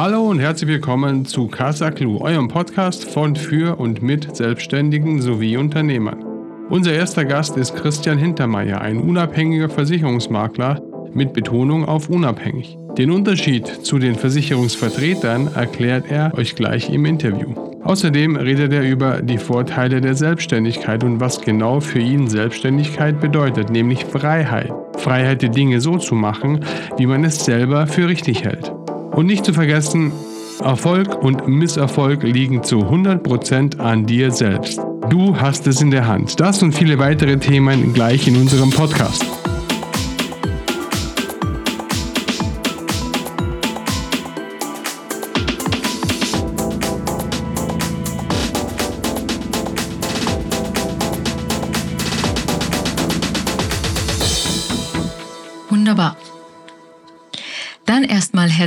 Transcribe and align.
Hallo 0.00 0.30
und 0.30 0.38
herzlich 0.38 0.70
willkommen 0.70 1.26
zu 1.26 1.48
Casa 1.48 1.90
Clue, 1.90 2.20
eurem 2.20 2.46
Podcast 2.46 3.04
von, 3.04 3.34
für 3.34 3.80
und 3.80 4.00
mit 4.00 4.36
Selbstständigen 4.36 5.20
sowie 5.20 5.56
Unternehmern. 5.56 6.24
Unser 6.70 6.92
erster 6.92 7.24
Gast 7.24 7.56
ist 7.56 7.74
Christian 7.74 8.16
Hintermeier, 8.16 8.80
ein 8.80 9.00
unabhängiger 9.00 9.68
Versicherungsmakler 9.68 10.80
mit 11.12 11.32
Betonung 11.32 11.84
auf 11.84 12.08
unabhängig. 12.10 12.78
Den 12.96 13.10
Unterschied 13.10 13.66
zu 13.66 13.98
den 13.98 14.14
Versicherungsvertretern 14.14 15.48
erklärt 15.56 16.04
er 16.08 16.32
euch 16.38 16.54
gleich 16.54 16.90
im 16.90 17.04
Interview. 17.04 17.52
Außerdem 17.82 18.36
redet 18.36 18.72
er 18.72 18.88
über 18.88 19.20
die 19.20 19.38
Vorteile 19.38 20.00
der 20.00 20.14
Selbstständigkeit 20.14 21.02
und 21.02 21.18
was 21.18 21.40
genau 21.40 21.80
für 21.80 21.98
ihn 21.98 22.28
Selbstständigkeit 22.28 23.20
bedeutet, 23.20 23.70
nämlich 23.70 24.04
Freiheit. 24.04 24.72
Freiheit, 24.96 25.42
die 25.42 25.50
Dinge 25.50 25.80
so 25.80 25.98
zu 25.98 26.14
machen, 26.14 26.64
wie 26.98 27.06
man 27.06 27.24
es 27.24 27.44
selber 27.44 27.88
für 27.88 28.06
richtig 28.06 28.44
hält. 28.44 28.72
Und 29.12 29.26
nicht 29.26 29.44
zu 29.44 29.52
vergessen, 29.52 30.12
Erfolg 30.60 31.22
und 31.22 31.46
Misserfolg 31.46 32.22
liegen 32.22 32.62
zu 32.62 32.80
100% 32.80 33.78
an 33.78 34.06
dir 34.06 34.30
selbst. 34.30 34.80
Du 35.08 35.40
hast 35.40 35.66
es 35.66 35.80
in 35.80 35.90
der 35.90 36.06
Hand. 36.06 36.40
Das 36.40 36.62
und 36.62 36.72
viele 36.72 36.98
weitere 36.98 37.38
Themen 37.38 37.92
gleich 37.94 38.26
in 38.28 38.36
unserem 38.36 38.70
Podcast. 38.70 39.24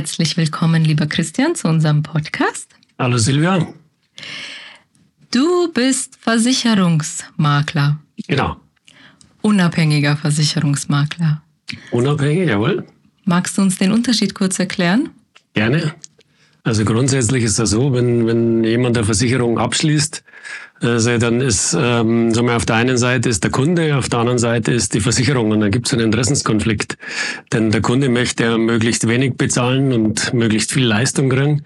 Herzlich 0.02 0.36
willkommen, 0.36 0.84
lieber 0.84 1.06
Christian, 1.06 1.54
zu 1.54 1.68
unserem 1.68 2.02
Podcast. 2.02 2.74
Hallo 2.98 3.18
Silvia. 3.18 3.68
Du 5.30 5.72
bist 5.72 6.16
Versicherungsmakler. 6.16 8.00
Genau. 8.26 8.56
Unabhängiger 9.42 10.16
Versicherungsmakler. 10.16 11.44
Unabhängig, 11.92 12.48
jawohl. 12.48 12.84
Magst 13.26 13.56
du 13.56 13.62
uns 13.62 13.78
den 13.78 13.92
Unterschied 13.92 14.34
kurz 14.34 14.58
erklären? 14.58 15.10
Gerne. 15.54 15.94
Also 16.64 16.84
grundsätzlich 16.84 17.44
ist 17.44 17.60
das 17.60 17.70
so, 17.70 17.92
wenn, 17.92 18.26
wenn 18.26 18.64
jemand 18.64 18.96
eine 18.96 19.06
Versicherung 19.06 19.60
abschließt, 19.60 20.24
also 20.82 21.16
dann 21.18 21.40
ist 21.40 21.74
ähm, 21.78 22.34
sagen 22.34 22.48
wir, 22.48 22.56
auf 22.56 22.66
der 22.66 22.76
einen 22.76 22.98
Seite 22.98 23.28
ist 23.28 23.44
der 23.44 23.50
Kunde, 23.50 23.96
auf 23.96 24.08
der 24.08 24.18
anderen 24.18 24.38
Seite 24.38 24.72
ist 24.72 24.94
die 24.94 25.00
Versicherung 25.00 25.50
und 25.50 25.60
dann 25.60 25.70
gibt 25.70 25.86
es 25.86 25.92
einen 25.92 26.02
Interessenskonflikt. 26.02 26.98
Denn 27.52 27.70
der 27.70 27.80
Kunde 27.80 28.08
möchte 28.08 28.44
ja 28.44 28.58
möglichst 28.58 29.06
wenig 29.08 29.36
bezahlen 29.36 29.92
und 29.92 30.34
möglichst 30.34 30.72
viel 30.72 30.84
Leistung 30.84 31.28
kriegen. 31.30 31.62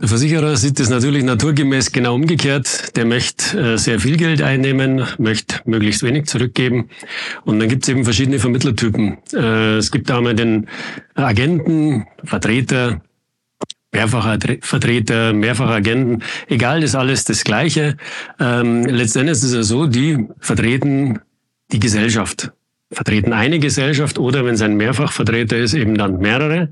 Der 0.00 0.08
Versicherer 0.08 0.56
sieht 0.56 0.80
das 0.80 0.88
natürlich 0.88 1.22
naturgemäß 1.22 1.92
genau 1.92 2.16
umgekehrt. 2.16 2.96
Der 2.96 3.04
möchte 3.04 3.74
äh, 3.74 3.78
sehr 3.78 4.00
viel 4.00 4.16
Geld 4.16 4.42
einnehmen, 4.42 5.06
möchte 5.18 5.60
möglichst 5.64 6.02
wenig 6.02 6.26
zurückgeben. 6.26 6.88
Und 7.44 7.60
dann 7.60 7.68
gibt 7.68 7.84
es 7.84 7.88
eben 7.88 8.02
verschiedene 8.02 8.40
Vermittlertypen. 8.40 9.18
Äh, 9.32 9.76
es 9.76 9.92
gibt 9.92 10.10
einmal 10.10 10.34
den 10.34 10.66
Agenten, 11.14 12.06
Vertreter, 12.24 13.00
mehrfacher 13.92 14.38
Vertreter, 14.62 15.32
mehrfacher 15.32 15.74
Agenten, 15.74 16.22
egal, 16.48 16.82
ist 16.82 16.94
alles 16.94 17.24
das 17.24 17.44
Gleiche. 17.44 17.96
Ähm, 18.40 18.84
letztendlich 18.86 19.38
ist 19.38 19.44
es 19.44 19.54
ja 19.54 19.62
so, 19.62 19.86
die 19.86 20.26
vertreten 20.40 21.20
die 21.72 21.80
Gesellschaft, 21.80 22.52
vertreten 22.90 23.32
eine 23.32 23.58
Gesellschaft 23.58 24.18
oder 24.18 24.44
wenn 24.44 24.54
es 24.54 24.62
ein 24.62 24.76
Mehrfachvertreter 24.76 25.56
ist, 25.56 25.74
eben 25.74 25.96
dann 25.96 26.18
mehrere 26.18 26.70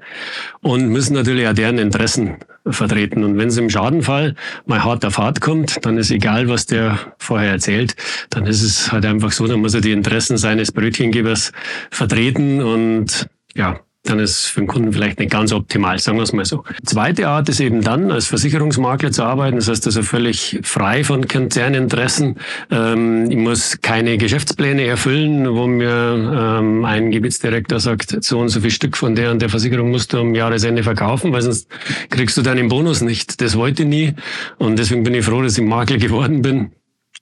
und 0.60 0.88
müssen 0.88 1.14
natürlich 1.14 1.46
auch 1.46 1.54
deren 1.54 1.78
Interessen 1.78 2.36
vertreten. 2.66 3.24
Und 3.24 3.38
wenn 3.38 3.48
es 3.48 3.56
im 3.56 3.70
Schadenfall 3.70 4.34
mal 4.66 4.84
hart 4.84 5.04
auf 5.04 5.18
hart 5.18 5.40
kommt, 5.40 5.84
dann 5.84 5.98
ist 5.98 6.10
egal, 6.10 6.48
was 6.48 6.66
der 6.66 6.98
vorher 7.18 7.52
erzählt, 7.52 7.96
dann 8.30 8.46
ist 8.46 8.62
es 8.62 8.92
halt 8.92 9.06
einfach 9.06 9.32
so, 9.32 9.46
dann 9.46 9.60
muss 9.60 9.74
er 9.74 9.80
die 9.80 9.92
Interessen 9.92 10.36
seines 10.36 10.72
Brötchengebers 10.72 11.52
vertreten 11.90 12.62
und 12.62 13.28
ja, 13.54 13.80
dann 14.04 14.18
ist 14.18 14.46
für 14.46 14.60
den 14.60 14.66
Kunden 14.66 14.92
vielleicht 14.92 15.18
nicht 15.18 15.30
ganz 15.30 15.52
optimal, 15.52 15.98
sagen 15.98 16.16
wir 16.18 16.22
es 16.22 16.32
mal 16.32 16.44
so. 16.44 16.64
Zweite 16.84 17.28
Art 17.28 17.48
ist 17.50 17.60
eben 17.60 17.82
dann, 17.82 18.10
als 18.10 18.26
Versicherungsmakler 18.26 19.12
zu 19.12 19.22
arbeiten. 19.22 19.56
Das 19.56 19.68
heißt 19.68 19.86
also 19.86 20.02
völlig 20.02 20.60
frei 20.62 21.04
von 21.04 21.28
Konzerninteressen. 21.28 22.36
Ähm, 22.70 23.30
ich 23.30 23.36
muss 23.36 23.80
keine 23.82 24.16
Geschäftspläne 24.16 24.84
erfüllen, 24.84 25.54
wo 25.54 25.66
mir 25.66 26.58
ähm, 26.60 26.84
ein 26.84 27.10
Gebietsdirektor 27.10 27.78
sagt, 27.78 28.24
so 28.24 28.38
und 28.38 28.48
so 28.48 28.60
viel 28.60 28.70
Stück 28.70 28.96
von 28.96 29.14
der 29.14 29.30
und 29.32 29.42
der 29.42 29.50
Versicherung 29.50 29.90
musst 29.90 30.12
du 30.12 30.18
am 30.20 30.34
Jahresende 30.34 30.82
verkaufen, 30.82 31.32
weil 31.32 31.42
sonst 31.42 31.68
kriegst 32.08 32.36
du 32.38 32.42
deinen 32.42 32.68
Bonus 32.68 33.02
nicht. 33.02 33.40
Das 33.42 33.56
wollte 33.56 33.82
ich 33.82 33.88
nie. 33.88 34.14
Und 34.58 34.78
deswegen 34.78 35.02
bin 35.02 35.14
ich 35.14 35.24
froh, 35.24 35.42
dass 35.42 35.58
ich 35.58 35.64
Makler 35.64 35.98
geworden 35.98 36.40
bin 36.40 36.72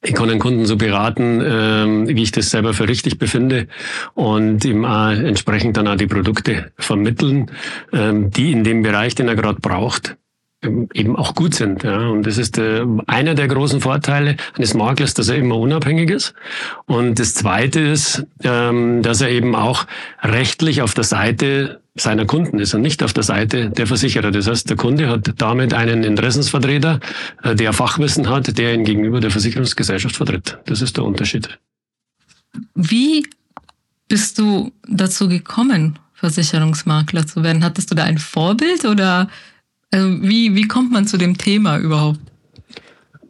ich 0.03 0.15
kann 0.15 0.29
den 0.29 0.39
Kunden 0.39 0.65
so 0.67 0.77
beraten, 0.77 1.43
ähm, 1.45 2.09
wie 2.09 2.23
ich 2.23 2.31
das 2.31 2.51
selber 2.51 2.73
für 2.73 2.89
richtig 2.89 3.19
befinde 3.19 3.67
und 4.15 4.65
ihm 4.65 4.85
auch 4.85 5.11
entsprechend 5.11 5.77
dann 5.77 5.89
auch 5.89 5.97
die 5.97 6.07
Produkte 6.07 6.71
vermitteln, 6.79 7.51
ähm, 7.93 8.31
die 8.31 8.53
in 8.53 8.63
dem 8.63 8.83
Bereich, 8.83 9.15
den 9.15 9.29
er 9.29 9.35
gerade 9.35 9.61
braucht, 9.61 10.17
eben 10.63 11.17
auch 11.17 11.35
gut 11.35 11.55
sind. 11.55 11.85
Ja. 11.85 12.09
Und 12.09 12.27
das 12.27 12.37
ist 12.37 12.59
äh, 12.59 12.85
einer 13.07 13.35
der 13.35 13.49
großen 13.49 13.81
Vorteile 13.81 14.37
eines 14.57 14.75
Maklers, 14.75 15.15
dass 15.15 15.29
er 15.29 15.37
immer 15.37 15.57
unabhängig 15.57 16.11
ist. 16.11 16.35
Und 16.87 17.19
das 17.19 17.35
Zweite 17.35 17.81
ist, 17.81 18.27
ähm, 18.43 19.03
dass 19.03 19.21
er 19.21 19.31
eben 19.31 19.55
auch 19.55 19.87
rechtlich 20.23 20.83
auf 20.83 20.95
der 20.95 21.05
Seite 21.05 21.81
seiner 21.95 22.27
Kunden 22.27 22.59
ist 22.59 22.75
und 22.75 22.83
nicht 22.83 23.03
auf 23.03 23.13
der 23.13 23.23
Seite 23.23 23.71
der 23.71 23.87
Versicherer. 23.87 24.31
Das 24.31 24.49
heißt, 24.49 24.69
der 24.69 24.77
Kunde 24.77 25.09
hat 25.09 25.35
damit 25.39 25.75
einen 25.75 26.03
Interessensvertreter, 26.03 27.01
äh, 27.43 27.55
der 27.55 27.73
Fachwissen 27.73 28.29
hat, 28.29 28.59
der 28.59 28.75
ihn 28.75 28.85
gegenüber 28.85 29.21
der 29.21 29.31
Versicherungsgesellschaft 29.31 30.17
vertritt. 30.17 30.59
Das 30.67 30.83
ist 30.83 30.97
der 30.97 31.05
Unterschied. 31.05 31.59
Wie 32.75 33.27
bist 34.09 34.39
du 34.39 34.73
dazu 34.89 35.29
gekommen, 35.29 35.99
Versicherungsmakler 36.15 37.27
zu 37.27 37.45
werden? 37.45 37.63
Hattest 37.63 37.91
du 37.91 37.95
da 37.95 38.05
ein 38.05 38.19
Vorbild 38.19 38.85
oder 38.85 39.29
also 39.91 40.23
wie, 40.23 40.55
wie 40.55 40.69
kommt 40.69 40.93
man 40.93 41.07
zu 41.07 41.17
dem 41.17 41.39
Thema 41.39 41.79
überhaupt? 41.79 42.21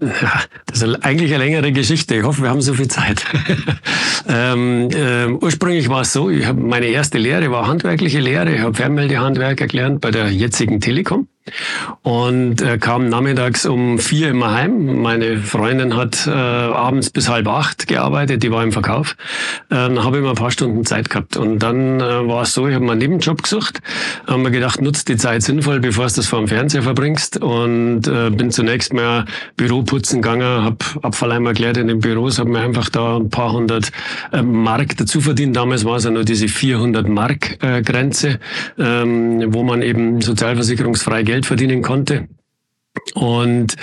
Ja, 0.00 0.42
das 0.66 0.82
ist 0.82 1.04
eigentlich 1.04 1.34
eine 1.34 1.44
längere 1.44 1.72
Geschichte. 1.72 2.14
Ich 2.14 2.22
hoffe, 2.22 2.42
wir 2.42 2.50
haben 2.50 2.60
so 2.60 2.74
viel 2.74 2.86
Zeit. 2.86 3.24
ähm, 4.28 4.88
äh, 4.92 5.26
ursprünglich 5.26 5.88
war 5.88 6.02
es 6.02 6.12
so, 6.12 6.30
ich 6.30 6.52
meine 6.52 6.86
erste 6.86 7.18
Lehre 7.18 7.50
war 7.50 7.66
handwerkliche 7.66 8.20
Lehre. 8.20 8.54
Ich 8.54 8.60
habe 8.60 8.74
Fernmeldehandwerk 8.74 9.60
erklärt 9.60 10.00
bei 10.00 10.12
der 10.12 10.30
jetzigen 10.30 10.80
Telekom 10.80 11.26
und 12.02 12.62
äh, 12.62 12.78
kam 12.78 13.08
nachmittags 13.08 13.66
um 13.66 13.98
vier 13.98 14.30
immer 14.30 14.52
heim. 14.52 15.02
Meine 15.02 15.38
Freundin 15.38 15.96
hat 15.96 16.26
äh, 16.26 16.30
abends 16.30 17.10
bis 17.10 17.28
halb 17.28 17.48
acht 17.48 17.86
gearbeitet, 17.86 18.42
die 18.42 18.50
war 18.50 18.62
im 18.62 18.72
Verkauf. 18.72 19.16
Äh, 19.70 19.74
dann 19.76 20.04
habe 20.04 20.18
ich 20.18 20.22
mal 20.22 20.30
ein 20.30 20.36
paar 20.36 20.50
Stunden 20.50 20.84
Zeit 20.84 21.10
gehabt 21.10 21.36
und 21.36 21.58
dann 21.60 22.00
äh, 22.00 22.28
war 22.28 22.42
es 22.42 22.52
so, 22.54 22.68
ich 22.68 22.74
habe 22.74 22.84
mir 22.84 22.92
einen 22.92 23.00
Nebenjob 23.00 23.42
gesucht, 23.42 23.80
habe 24.26 24.38
mir 24.38 24.50
gedacht, 24.50 24.80
nutzt 24.80 25.08
die 25.08 25.16
Zeit 25.16 25.42
sinnvoll, 25.42 25.80
bevor 25.80 26.06
du 26.06 26.14
das 26.14 26.26
vor 26.26 26.38
dem 26.38 26.48
Fernseher 26.48 26.82
verbringst 26.82 27.38
und 27.38 28.06
äh, 28.06 28.30
bin 28.30 28.50
zunächst 28.50 28.92
mal 28.92 29.24
Büro 29.56 29.82
putzen 29.82 30.22
gegangen, 30.22 30.64
habe 30.64 30.78
Abfalleimer 31.02 31.50
erklärt 31.50 31.76
in 31.76 31.88
den 31.88 32.00
Büros, 32.00 32.38
habe 32.38 32.50
mir 32.50 32.60
einfach 32.60 32.88
da 32.88 33.16
ein 33.16 33.30
paar 33.30 33.52
hundert 33.52 33.90
äh, 34.32 34.42
Mark 34.42 34.96
dazu 34.96 35.20
verdient. 35.20 35.56
Damals 35.56 35.84
war 35.84 35.96
es 35.96 36.04
ja 36.04 36.10
nur 36.10 36.24
diese 36.24 36.48
400 36.48 37.08
Mark 37.08 37.62
äh, 37.62 37.82
Grenze, 37.82 38.38
ähm, 38.78 39.52
wo 39.52 39.62
man 39.62 39.82
eben 39.82 40.20
sozialversicherungsfrei 40.20 41.22
Geld 41.22 41.37
Geld 41.38 41.46
verdienen 41.46 41.82
konnte. 41.82 42.26
Und 43.14 43.76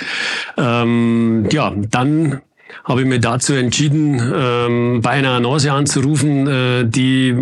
ähm, 0.58 1.48
ja, 1.50 1.72
dann 1.90 2.42
habe 2.84 3.00
ich 3.00 3.06
mir 3.06 3.18
dazu 3.18 3.54
entschieden, 3.54 4.20
ähm, 4.34 5.00
bei 5.00 5.10
einer 5.10 5.30
Annonce 5.30 5.68
anzurufen, 5.68 6.46
äh, 6.46 6.84
die 6.84 7.34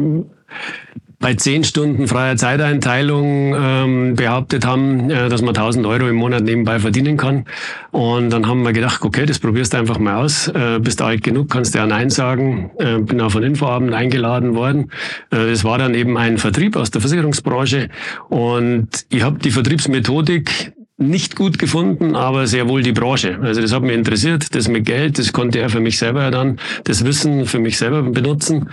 bei 1.25 1.33
zehn 1.33 1.65
Stunden 1.65 2.07
freier 2.07 2.37
Zeiteinteilung 2.37 3.55
ähm, 3.59 4.15
behauptet 4.15 4.67
haben, 4.67 5.09
äh, 5.09 5.31
dass 5.31 5.41
man 5.41 5.57
1000 5.57 5.87
Euro 5.87 6.07
im 6.07 6.17
Monat 6.17 6.43
nebenbei 6.43 6.79
verdienen 6.79 7.17
kann. 7.17 7.47
Und 7.93 8.29
dann 8.29 8.47
haben 8.47 8.63
wir 8.63 8.75
gedacht, 8.75 9.01
okay, 9.03 9.25
das 9.25 9.39
probierst 9.39 9.73
du 9.73 9.79
einfach 9.79 9.99
mal 9.99 10.23
aus. 10.23 10.49
Äh, 10.49 10.81
bist 10.83 11.01
alt 11.01 11.23
genug, 11.23 11.49
kannst 11.49 11.73
du 11.73 11.79
ja 11.79 11.87
Nein 11.87 12.11
sagen. 12.11 12.73
Äh, 12.79 12.99
bin 12.99 13.23
auch 13.23 13.31
von 13.31 13.43
Infoabend 13.43 13.95
eingeladen 13.95 14.55
worden. 14.55 14.91
Äh, 15.33 15.49
es 15.51 15.65
war 15.65 15.79
dann 15.79 15.95
eben 15.95 16.19
ein 16.19 16.37
Vertrieb 16.37 16.77
aus 16.77 16.91
der 16.91 17.01
Versicherungsbranche. 17.01 17.89
Und 18.29 19.07
ich 19.09 19.23
habe 19.23 19.39
die 19.39 19.51
Vertriebsmethodik 19.51 20.75
nicht 20.97 21.35
gut 21.35 21.59
gefunden, 21.59 22.15
aber 22.15 22.47
sehr 22.47 22.69
wohl 22.69 22.83
die 22.83 22.93
Branche. 22.93 23.39
Also 23.43 23.61
das 23.61 23.73
hat 23.73 23.83
mich 23.83 23.95
interessiert, 23.95 24.55
das 24.55 24.69
mit 24.69 24.85
Geld, 24.85 25.19
das 25.19 25.33
konnte 25.33 25.59
er 25.59 25.69
für 25.69 25.81
mich 25.81 25.99
selber 25.99 26.31
dann, 26.31 26.61
das 26.85 27.05
Wissen 27.05 27.47
für 27.47 27.59
mich 27.59 27.79
selber 27.79 28.03
benutzen. 28.03 28.69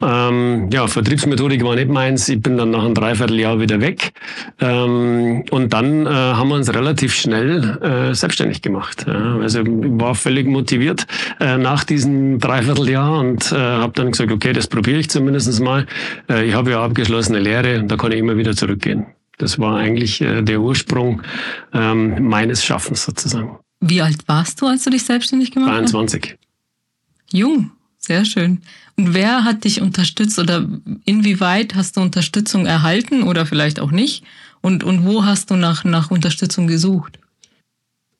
Ähm, 0.00 0.68
ja, 0.72 0.86
Vertriebsmethodik 0.86 1.64
war 1.64 1.76
nicht 1.76 1.88
meins. 1.88 2.28
Ich 2.28 2.40
bin 2.40 2.56
dann 2.56 2.70
nach 2.70 2.84
einem 2.84 2.94
Dreivierteljahr 2.94 3.60
wieder 3.60 3.80
weg. 3.80 4.12
Ähm, 4.60 5.44
und 5.50 5.72
dann 5.72 6.06
äh, 6.06 6.10
haben 6.10 6.48
wir 6.48 6.56
uns 6.56 6.72
relativ 6.72 7.14
schnell 7.14 7.78
äh, 7.80 8.14
selbstständig 8.14 8.60
gemacht. 8.62 9.04
Ja. 9.06 9.36
Also 9.36 9.60
ich 9.60 9.66
war 9.68 10.14
völlig 10.14 10.46
motiviert 10.46 11.06
äh, 11.40 11.56
nach 11.56 11.84
diesem 11.84 12.38
Dreivierteljahr 12.38 13.18
und 13.20 13.52
äh, 13.52 13.56
habe 13.56 13.92
dann 13.94 14.10
gesagt, 14.10 14.32
okay, 14.32 14.52
das 14.52 14.66
probiere 14.66 14.98
ich 14.98 15.10
zumindest 15.10 15.60
mal. 15.60 15.86
Äh, 16.28 16.46
ich 16.46 16.54
habe 16.54 16.72
ja 16.72 16.84
abgeschlossene 16.84 17.38
Lehre 17.38 17.78
und 17.78 17.88
da 17.88 17.96
kann 17.96 18.12
ich 18.12 18.18
immer 18.18 18.36
wieder 18.36 18.54
zurückgehen. 18.54 19.06
Das 19.38 19.58
war 19.58 19.76
eigentlich 19.76 20.20
äh, 20.20 20.42
der 20.42 20.60
Ursprung 20.60 21.22
ähm, 21.72 22.28
meines 22.28 22.64
Schaffens 22.64 23.04
sozusagen. 23.04 23.58
Wie 23.80 24.00
alt 24.00 24.26
warst 24.26 24.60
du, 24.60 24.66
als 24.66 24.84
du 24.84 24.90
dich 24.90 25.04
selbstständig 25.04 25.50
gemacht 25.50 25.70
22. 25.70 26.22
hast? 26.22 26.28
22. 26.30 26.38
Jung, 27.32 27.70
sehr 28.04 28.24
schön. 28.24 28.62
Und 28.96 29.14
wer 29.14 29.44
hat 29.44 29.64
dich 29.64 29.80
unterstützt 29.80 30.38
oder 30.38 30.68
inwieweit 31.04 31.74
hast 31.74 31.96
du 31.96 32.00
Unterstützung 32.00 32.66
erhalten 32.66 33.22
oder 33.22 33.46
vielleicht 33.46 33.80
auch 33.80 33.90
nicht? 33.90 34.24
Und, 34.60 34.84
und 34.84 35.04
wo 35.04 35.24
hast 35.24 35.50
du 35.50 35.56
nach, 35.56 35.84
nach 35.84 36.10
Unterstützung 36.10 36.66
gesucht? 36.66 37.18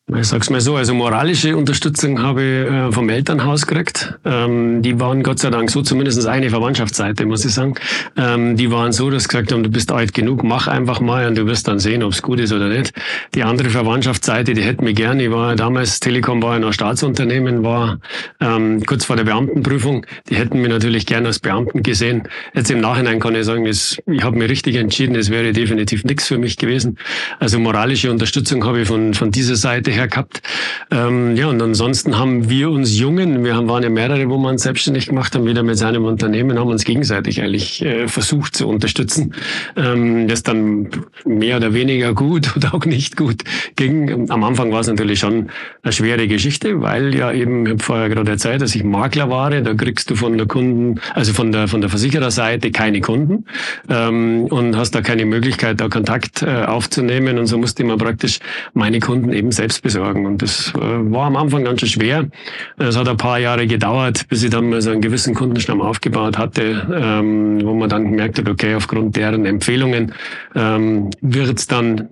Ich 0.06 0.28
sag's 0.28 0.50
mal 0.50 0.60
so, 0.60 0.76
also 0.76 0.92
moralische 0.92 1.56
Unterstützung 1.56 2.20
habe 2.20 2.42
ich 2.42 2.70
äh, 2.70 2.92
vom 2.92 3.08
Elternhaus 3.08 3.66
gekriegt. 3.66 4.18
Ähm, 4.26 4.82
die 4.82 5.00
waren 5.00 5.22
Gott 5.22 5.38
sei 5.38 5.48
Dank 5.48 5.70
so, 5.70 5.80
zumindest 5.80 6.26
eine 6.26 6.50
Verwandtschaftsseite, 6.50 7.24
muss 7.24 7.42
ich 7.46 7.54
sagen. 7.54 7.76
Ähm, 8.14 8.54
die 8.54 8.70
waren 8.70 8.92
so, 8.92 9.08
dass 9.08 9.22
sie 9.22 9.28
gesagt 9.28 9.50
haben, 9.50 9.62
du 9.62 9.70
bist 9.70 9.90
alt 9.90 10.12
genug, 10.12 10.44
mach 10.44 10.68
einfach 10.68 11.00
mal 11.00 11.26
und 11.26 11.38
du 11.38 11.46
wirst 11.46 11.68
dann 11.68 11.78
sehen, 11.78 12.02
ob's 12.02 12.20
gut 12.20 12.38
ist 12.38 12.52
oder 12.52 12.68
nicht. 12.68 12.92
Die 13.34 13.44
andere 13.44 13.70
Verwandtschaftsseite, 13.70 14.52
die 14.52 14.60
hätten 14.60 14.84
mich 14.84 14.94
gerne. 14.94 15.24
Ich 15.24 15.30
war 15.30 15.56
damals, 15.56 16.00
Telekom 16.00 16.42
war 16.42 16.52
ja 16.52 16.58
noch 16.58 16.74
Staatsunternehmen, 16.74 17.64
war 17.64 17.98
ähm, 18.42 18.84
kurz 18.84 19.06
vor 19.06 19.16
der 19.16 19.24
Beamtenprüfung. 19.24 20.04
Die 20.28 20.36
hätten 20.36 20.60
mich 20.60 20.68
natürlich 20.68 21.06
gerne 21.06 21.28
als 21.28 21.38
Beamten 21.38 21.82
gesehen. 21.82 22.28
Jetzt 22.52 22.70
im 22.70 22.80
Nachhinein 22.80 23.20
kann 23.20 23.34
ich 23.34 23.46
sagen, 23.46 23.64
es, 23.64 23.96
ich 24.06 24.22
habe 24.22 24.36
mich 24.36 24.50
richtig 24.50 24.76
entschieden, 24.76 25.16
es 25.16 25.30
wäre 25.30 25.54
definitiv 25.54 26.04
nichts 26.04 26.28
für 26.28 26.36
mich 26.36 26.58
gewesen. 26.58 26.98
Also 27.38 27.58
moralische 27.58 28.10
Unterstützung 28.10 28.66
habe 28.66 28.82
ich 28.82 28.88
von, 28.88 29.14
von 29.14 29.30
dieser 29.30 29.56
Seite 29.56 29.93
her 29.94 30.08
gehabt. 30.08 30.42
Ähm, 30.90 31.36
ja, 31.36 31.48
und 31.48 31.60
ansonsten 31.62 32.18
haben 32.18 32.48
wir 32.48 32.70
uns 32.70 32.98
Jungen, 32.98 33.44
wir 33.44 33.54
haben, 33.54 33.68
waren 33.68 33.82
ja 33.82 33.90
mehrere, 33.90 34.28
wo 34.28 34.34
uns 34.34 34.62
selbstständig 34.62 35.06
gemacht 35.06 35.34
haben, 35.34 35.46
wieder 35.46 35.62
mit 35.62 35.78
seinem 35.78 36.04
Unternehmen, 36.04 36.58
haben 36.58 36.70
uns 36.70 36.84
gegenseitig 36.84 37.40
eigentlich 37.42 37.82
äh, 37.84 38.08
versucht 38.08 38.56
zu 38.56 38.68
unterstützen. 38.68 39.34
Ähm, 39.76 40.28
das 40.28 40.42
dann 40.42 40.88
mehr 41.24 41.56
oder 41.56 41.74
weniger 41.74 42.14
gut 42.14 42.52
oder 42.56 42.74
auch 42.74 42.84
nicht 42.84 43.16
gut 43.16 43.42
ging. 43.76 44.30
Am 44.30 44.44
Anfang 44.44 44.72
war 44.72 44.80
es 44.80 44.88
natürlich 44.88 45.18
schon 45.18 45.50
eine 45.82 45.92
schwere 45.92 46.28
Geschichte, 46.28 46.80
weil 46.80 47.14
ja 47.14 47.32
eben, 47.32 47.64
ich 47.66 47.72
habe 47.72 47.82
vorher 47.82 48.08
gerade 48.08 48.30
erzählt, 48.30 48.62
dass 48.62 48.74
ich 48.74 48.84
Makler 48.84 49.30
war, 49.30 49.50
da 49.50 49.74
kriegst 49.74 50.10
du 50.10 50.16
von 50.16 50.36
der 50.38 50.46
Kunden, 50.46 51.00
also 51.14 51.32
von 51.32 51.52
der, 51.52 51.68
von 51.68 51.80
der 51.80 51.90
Versichererseite 51.90 52.70
keine 52.70 53.00
Kunden 53.00 53.44
ähm, 53.88 54.46
und 54.46 54.76
hast 54.76 54.92
da 54.94 55.02
keine 55.02 55.24
Möglichkeit, 55.26 55.80
da 55.80 55.88
Kontakt 55.88 56.42
äh, 56.42 56.64
aufzunehmen 56.64 57.38
und 57.38 57.46
so 57.46 57.58
musste 57.58 57.82
ich 57.82 57.88
mir 57.88 57.96
praktisch 57.96 58.40
meine 58.72 59.00
Kunden 59.00 59.32
eben 59.32 59.52
selbst 59.52 59.82
besorgen. 59.84 60.26
Und 60.26 60.42
das 60.42 60.72
äh, 60.74 60.80
war 60.80 61.26
am 61.26 61.36
Anfang 61.36 61.62
ganz 61.62 61.80
schön 61.80 61.88
schwer. 61.88 62.28
Es 62.76 62.96
hat 62.96 63.08
ein 63.08 63.16
paar 63.16 63.38
Jahre 63.38 63.68
gedauert, 63.68 64.26
bis 64.28 64.42
ich 64.42 64.50
dann 64.50 64.68
mal 64.70 64.82
so 64.82 64.90
einen 64.90 65.00
gewissen 65.00 65.34
Kundenstamm 65.34 65.80
aufgebaut 65.80 66.36
hatte, 66.36 66.88
ähm, 66.92 67.60
wo 67.62 67.74
man 67.74 67.88
dann 67.88 68.04
gemerkt 68.06 68.38
hat, 68.38 68.48
okay, 68.48 68.74
aufgrund 68.74 69.14
deren 69.14 69.46
Empfehlungen 69.46 70.12
ähm, 70.56 71.10
wird 71.20 71.58
es 71.58 71.68
dann 71.68 72.08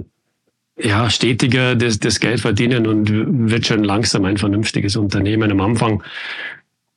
ja, 0.79 1.11
stetiger 1.11 1.75
das, 1.75 1.99
das 1.99 2.21
Geld 2.21 2.41
verdienen 2.41 2.87
und 2.87 3.11
wird 3.51 3.67
schon 3.67 3.85
langsam 3.85 4.25
ein 4.25 4.37
vernünftiges 4.37 4.97
Unternehmen. 4.97 5.51
Am 5.51 5.61
Anfang 5.61 6.03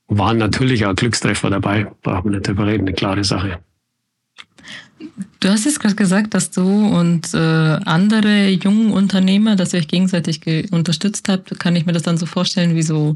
waren 0.07 0.38
natürlich 0.38 0.86
auch 0.86 0.95
Glückstreffer 0.95 1.50
dabei, 1.50 1.88
brauchen 2.04 2.25
wir 2.25 2.38
nicht 2.38 2.48
drüber 2.48 2.68
reden, 2.68 2.83
eine 2.83 2.94
klare 2.94 3.24
Sache. 3.24 3.60
Du 5.46 5.52
hast 5.52 5.66
jetzt 5.66 5.80
gerade 5.80 5.94
gesagt, 5.94 6.34
dass 6.34 6.50
du 6.50 6.64
und 6.64 7.32
äh, 7.36 7.38
andere 7.38 8.50
jungen 8.50 8.92
Unternehmer, 8.92 9.56
dass 9.56 9.74
ihr 9.74 9.80
euch 9.80 9.88
gegenseitig 9.88 10.42
unterstützt 10.72 11.30
habt. 11.30 11.60
Kann 11.60 11.76
ich 11.76 11.86
mir 11.86 11.94
das 11.94 12.02
dann 12.02 12.18
so 12.18 12.26
vorstellen 12.26 12.74
wie 12.74 12.82
so 12.82 13.16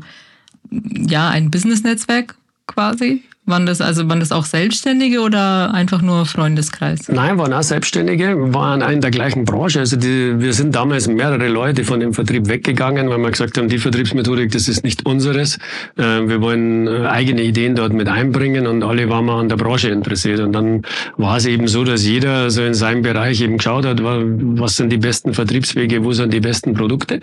ja 0.69 1.27
ein 1.29 1.49
Business-Netzwerk 1.49 2.35
quasi? 2.67 3.23
Waren 3.49 3.65
das 3.65 3.81
also 3.81 4.07
waren 4.07 4.19
das 4.19 4.31
auch 4.31 4.45
Selbstständige 4.45 5.21
oder 5.21 5.73
einfach 5.73 6.03
nur 6.03 6.27
Freundeskreis? 6.27 7.09
Nein, 7.09 7.39
waren 7.39 7.51
auch 7.51 7.63
Selbstständige, 7.63 8.53
waren 8.53 8.81
in 8.81 9.01
der 9.01 9.09
gleichen 9.09 9.43
Branche. 9.43 9.79
Also 9.79 9.97
die, 9.97 10.39
wir 10.39 10.53
sind 10.53 10.75
damals 10.75 11.07
mehrere 11.07 11.47
Leute 11.47 11.83
von 11.83 11.99
dem 11.99 12.13
Vertrieb 12.13 12.47
weggegangen, 12.47 13.09
weil 13.09 13.17
wir 13.17 13.31
gesagt 13.31 13.57
haben, 13.57 13.67
die 13.67 13.79
Vertriebsmethodik, 13.79 14.51
das 14.51 14.67
ist 14.67 14.83
nicht 14.83 15.07
unseres. 15.07 15.57
Äh, 15.97 16.27
wir 16.27 16.41
wollen 16.41 16.87
äh, 16.87 17.07
eigene 17.07 17.41
Ideen 17.41 17.73
dort 17.73 17.91
mit 17.91 18.07
einbringen 18.07 18.67
und 18.67 18.83
alle 18.83 19.09
waren 19.09 19.25
wir 19.25 19.33
an 19.33 19.49
der 19.49 19.57
Branche 19.57 19.89
interessiert. 19.89 20.39
Und 20.41 20.53
dann 20.53 20.83
war 21.17 21.37
es 21.37 21.45
eben 21.47 21.67
so, 21.67 21.83
dass 21.83 22.05
jeder 22.05 22.51
so 22.51 22.61
in 22.61 22.75
seinem 22.75 23.01
Bereich 23.01 23.41
eben 23.41 23.57
geschaut 23.57 23.85
hat, 23.85 23.99
was 24.03 24.75
sind 24.75 24.91
die 24.91 24.97
besten 24.97 25.33
Vertriebswege, 25.33 26.03
wo 26.03 26.11
sind 26.11 26.33
die 26.33 26.39
besten 26.39 26.75
Produkte. 26.75 27.19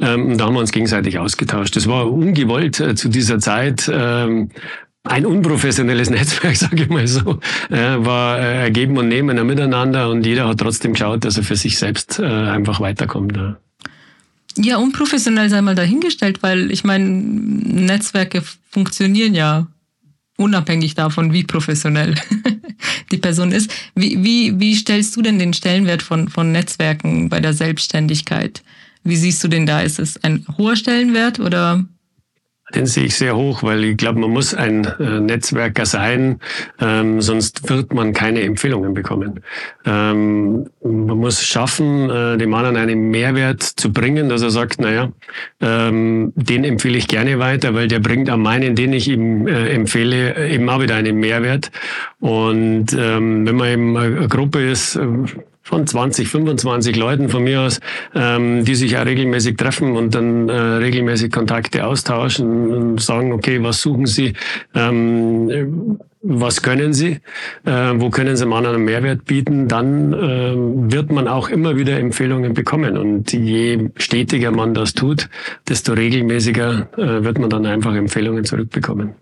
Ähm, 0.00 0.32
und 0.32 0.38
da 0.38 0.46
haben 0.46 0.54
wir 0.54 0.60
uns 0.60 0.72
gegenseitig 0.72 1.20
ausgetauscht. 1.20 1.76
Das 1.76 1.86
war 1.86 2.10
ungewollt 2.10 2.80
äh, 2.80 2.96
zu 2.96 3.08
dieser 3.08 3.38
Zeit 3.38 3.88
ähm, 3.92 4.50
ein 5.04 5.26
unprofessionelles 5.26 6.10
Netzwerk, 6.10 6.56
sage 6.56 6.84
ich 6.84 6.88
mal 6.88 7.06
so, 7.06 7.40
äh, 7.70 7.96
war 7.98 8.40
äh, 8.40 8.70
Geben 8.70 8.98
und 8.98 9.08
Nehmen 9.08 9.38
ein 9.38 9.46
Miteinander 9.46 10.10
und 10.10 10.26
jeder 10.26 10.48
hat 10.48 10.58
trotzdem 10.58 10.92
geschaut, 10.92 11.24
dass 11.24 11.36
er 11.36 11.42
für 11.42 11.56
sich 11.56 11.78
selbst 11.78 12.18
äh, 12.18 12.24
einfach 12.24 12.80
weiterkommt. 12.80 13.36
Ja. 13.36 13.56
ja, 14.56 14.76
unprofessionell 14.76 15.48
sei 15.48 15.62
mal 15.62 15.74
dahingestellt, 15.74 16.42
weil 16.42 16.70
ich 16.70 16.84
meine, 16.84 17.06
Netzwerke 17.06 18.42
funktionieren 18.70 19.34
ja 19.34 19.66
unabhängig 20.36 20.94
davon, 20.94 21.32
wie 21.32 21.44
professionell 21.44 22.14
die 23.12 23.18
Person 23.18 23.52
ist. 23.52 23.70
Wie, 23.94 24.22
wie, 24.24 24.58
wie 24.58 24.74
stellst 24.74 25.14
du 25.16 25.22
denn 25.22 25.38
den 25.38 25.52
Stellenwert 25.52 26.02
von, 26.02 26.28
von 26.28 26.50
Netzwerken 26.50 27.28
bei 27.28 27.40
der 27.40 27.52
Selbstständigkeit? 27.52 28.62
Wie 29.04 29.16
siehst 29.16 29.44
du 29.44 29.48
den 29.48 29.66
da? 29.66 29.80
Ist 29.80 29.98
es 29.98 30.22
ein 30.24 30.46
hoher 30.56 30.76
Stellenwert 30.76 31.40
oder 31.40 31.84
den 32.74 32.86
sehe 32.86 33.04
ich 33.04 33.16
sehr 33.16 33.36
hoch, 33.36 33.62
weil 33.62 33.84
ich 33.84 33.96
glaube, 33.96 34.20
man 34.20 34.30
muss 34.30 34.54
ein 34.54 34.84
äh, 34.84 35.20
Netzwerker 35.20 35.86
sein, 35.86 36.40
ähm, 36.80 37.20
sonst 37.20 37.68
wird 37.68 37.92
man 37.92 38.12
keine 38.12 38.42
Empfehlungen 38.42 38.94
bekommen. 38.94 39.40
Ähm, 39.84 40.66
man 40.82 41.18
muss 41.18 41.42
schaffen, 41.44 42.10
äh, 42.10 42.38
dem 42.38 42.54
anderen 42.54 42.76
einen 42.76 43.10
Mehrwert 43.10 43.62
zu 43.62 43.92
bringen, 43.92 44.28
dass 44.28 44.42
er 44.42 44.50
sagt, 44.50 44.80
naja, 44.80 45.12
ähm, 45.60 46.32
den 46.36 46.64
empfehle 46.64 46.98
ich 46.98 47.08
gerne 47.08 47.38
weiter, 47.38 47.74
weil 47.74 47.88
der 47.88 48.00
bringt 48.00 48.30
am 48.30 48.42
meinen, 48.42 48.74
den 48.74 48.92
ich 48.92 49.08
ihm 49.08 49.46
äh, 49.46 49.70
empfehle, 49.70 50.48
eben 50.48 50.68
auch 50.68 50.80
wieder 50.80 50.96
einen 50.96 51.16
Mehrwert. 51.16 51.70
Und 52.20 52.92
ähm, 52.92 53.46
wenn 53.46 53.56
man 53.56 53.68
eben 53.68 53.96
eine 53.96 54.28
Gruppe 54.28 54.70
ist, 54.70 54.96
äh, 54.96 55.06
von 55.70 55.86
20, 55.86 56.28
25 56.28 56.96
Leuten 56.96 57.28
von 57.28 57.44
mir 57.44 57.60
aus, 57.60 57.78
ähm, 58.12 58.64
die 58.64 58.74
sich 58.74 58.90
ja 58.90 59.02
regelmäßig 59.02 59.56
treffen 59.56 59.96
und 59.96 60.16
dann 60.16 60.48
äh, 60.48 60.52
regelmäßig 60.52 61.30
Kontakte 61.30 61.86
austauschen 61.86 62.72
und 62.72 63.00
sagen, 63.00 63.32
okay, 63.32 63.62
was 63.62 63.80
suchen 63.80 64.06
Sie, 64.06 64.32
ähm, 64.74 66.00
was 66.22 66.62
können 66.62 66.92
Sie, 66.92 67.20
äh, 67.64 67.92
wo 67.94 68.10
können 68.10 68.36
Sie 68.36 68.42
einem 68.42 68.52
anderen 68.52 68.84
Mehrwert 68.84 69.26
bieten, 69.26 69.68
dann 69.68 70.12
äh, 70.12 70.54
wird 70.92 71.12
man 71.12 71.28
auch 71.28 71.48
immer 71.48 71.76
wieder 71.76 72.00
Empfehlungen 72.00 72.52
bekommen. 72.52 72.98
Und 72.98 73.32
je 73.32 73.90
stetiger 73.94 74.50
man 74.50 74.74
das 74.74 74.94
tut, 74.94 75.28
desto 75.68 75.92
regelmäßiger 75.92 76.88
äh, 76.96 77.24
wird 77.24 77.38
man 77.38 77.48
dann 77.48 77.64
einfach 77.64 77.94
Empfehlungen 77.94 78.44
zurückbekommen. 78.44 79.14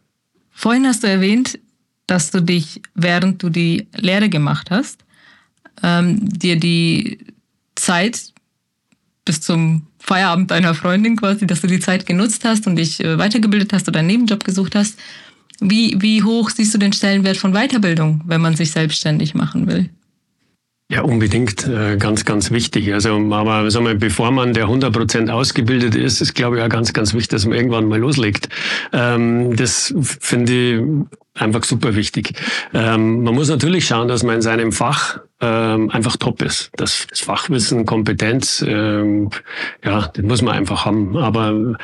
Vorhin 0.51 0.87
hast 0.87 1.05
du 1.05 1.09
erwähnt, 1.09 1.59
dass 2.07 2.31
du 2.31 2.41
dich, 2.41 2.81
während 2.95 3.43
du 3.43 3.51
die 3.51 3.87
Lehre 3.95 4.31
gemacht 4.31 4.71
hast, 4.71 5.05
ähm, 5.83 6.19
dir 6.21 6.57
die 6.57 7.19
Zeit 7.75 8.33
bis 9.25 9.41
zum 9.41 9.87
Feierabend 9.99 10.51
deiner 10.51 10.75
Freundin 10.75 11.17
quasi, 11.17 11.47
dass 11.47 11.61
du 11.61 11.67
die 11.67 11.81
Zeit 11.81 12.07
genutzt 12.07 12.45
hast 12.45 12.67
und 12.67 12.77
dich 12.77 13.03
äh, 13.05 13.19
weitergebildet 13.19 13.73
hast 13.73 13.89
oder 13.89 14.01
einen 14.01 14.09
Nebenjob 14.09 14.43
gesucht 14.45 14.75
hast. 14.75 14.99
Wie, 15.61 15.97
wie 15.99 16.23
hoch 16.23 16.51
siehst 16.51 16.73
du 16.75 16.79
den 16.79 16.93
Stellenwert 16.93 17.37
von 17.37 17.53
Weiterbildung, 17.53 18.23
wenn 18.27 18.41
man 18.41 18.57
sich 18.57 18.71
selbstständig 18.71 19.35
machen 19.35 19.67
will? 19.67 19.91
Ja, 20.91 21.03
unbedingt 21.03 21.67
äh, 21.67 21.99
ganz, 21.99 22.25
ganz 22.25 22.51
wichtig. 22.51 22.95
Also, 22.95 23.11
aber 23.11 23.71
sagen 23.71 23.85
wir, 23.85 23.95
bevor 23.95 24.31
man 24.31 24.55
der 24.55 24.69
100% 24.69 25.29
ausgebildet 25.29 25.95
ist, 25.95 26.23
ist, 26.23 26.35
glaube 26.35 26.57
ich, 26.57 26.63
auch 26.63 26.71
ganz, 26.71 26.95
ganz 26.95 27.13
wichtig, 27.13 27.29
dass 27.29 27.45
man 27.45 27.59
irgendwann 27.59 27.89
mal 27.89 27.99
loslegt. 27.99 28.49
Ähm, 28.95 29.55
das 29.55 29.95
finde 29.99 30.53
ich 30.53 30.83
einfach 31.39 31.65
super 31.65 31.95
wichtig. 31.95 32.33
Ähm, 32.75 33.23
man 33.23 33.35
muss 33.35 33.49
natürlich 33.49 33.87
schauen, 33.87 34.09
dass 34.09 34.23
man 34.23 34.37
in 34.37 34.43
seinem 34.43 34.73
Fach 34.73 35.21
ähm, 35.41 35.91
einfach 35.91 36.17
top 36.17 36.43
ist. 36.43 36.71
Das, 36.77 37.07
das 37.09 37.21
Fachwissen, 37.21 37.87
Kompetenz, 37.87 38.65
ähm, 38.67 39.31
ja, 39.85 40.09
das 40.09 40.25
muss 40.25 40.43
man 40.43 40.57
einfach 40.57 40.85
haben. 40.85 41.17
Aber 41.17 41.77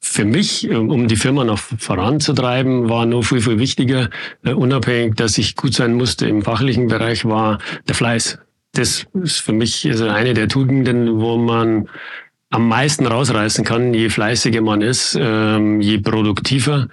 für 0.00 0.24
mich, 0.24 0.70
ähm, 0.70 0.90
um 0.90 1.08
die 1.08 1.16
Firma 1.16 1.44
noch 1.44 1.58
voranzutreiben, 1.58 2.88
war 2.90 3.06
nur 3.06 3.24
viel, 3.24 3.40
viel 3.40 3.58
wichtiger, 3.58 4.10
äh, 4.44 4.52
unabhängig, 4.52 5.16
dass 5.16 5.38
ich 5.38 5.56
gut 5.56 5.74
sein 5.74 5.94
musste 5.94 6.26
im 6.26 6.42
fachlichen 6.42 6.88
Bereich, 6.88 7.24
war 7.24 7.58
der 7.88 7.94
Fleiß. 7.94 8.38
Das 8.72 9.06
ist 9.14 9.38
für 9.38 9.52
mich 9.52 9.88
also 9.88 10.08
eine 10.08 10.34
der 10.34 10.48
Tugenden, 10.48 11.20
wo 11.20 11.38
man 11.38 11.88
am 12.50 12.68
meisten 12.68 13.06
rausreißen 13.06 13.64
kann, 13.64 13.94
je 13.94 14.10
fleißiger 14.10 14.60
man 14.60 14.80
ist, 14.80 15.18
ähm, 15.18 15.80
je 15.80 15.98
produktiver 15.98 16.88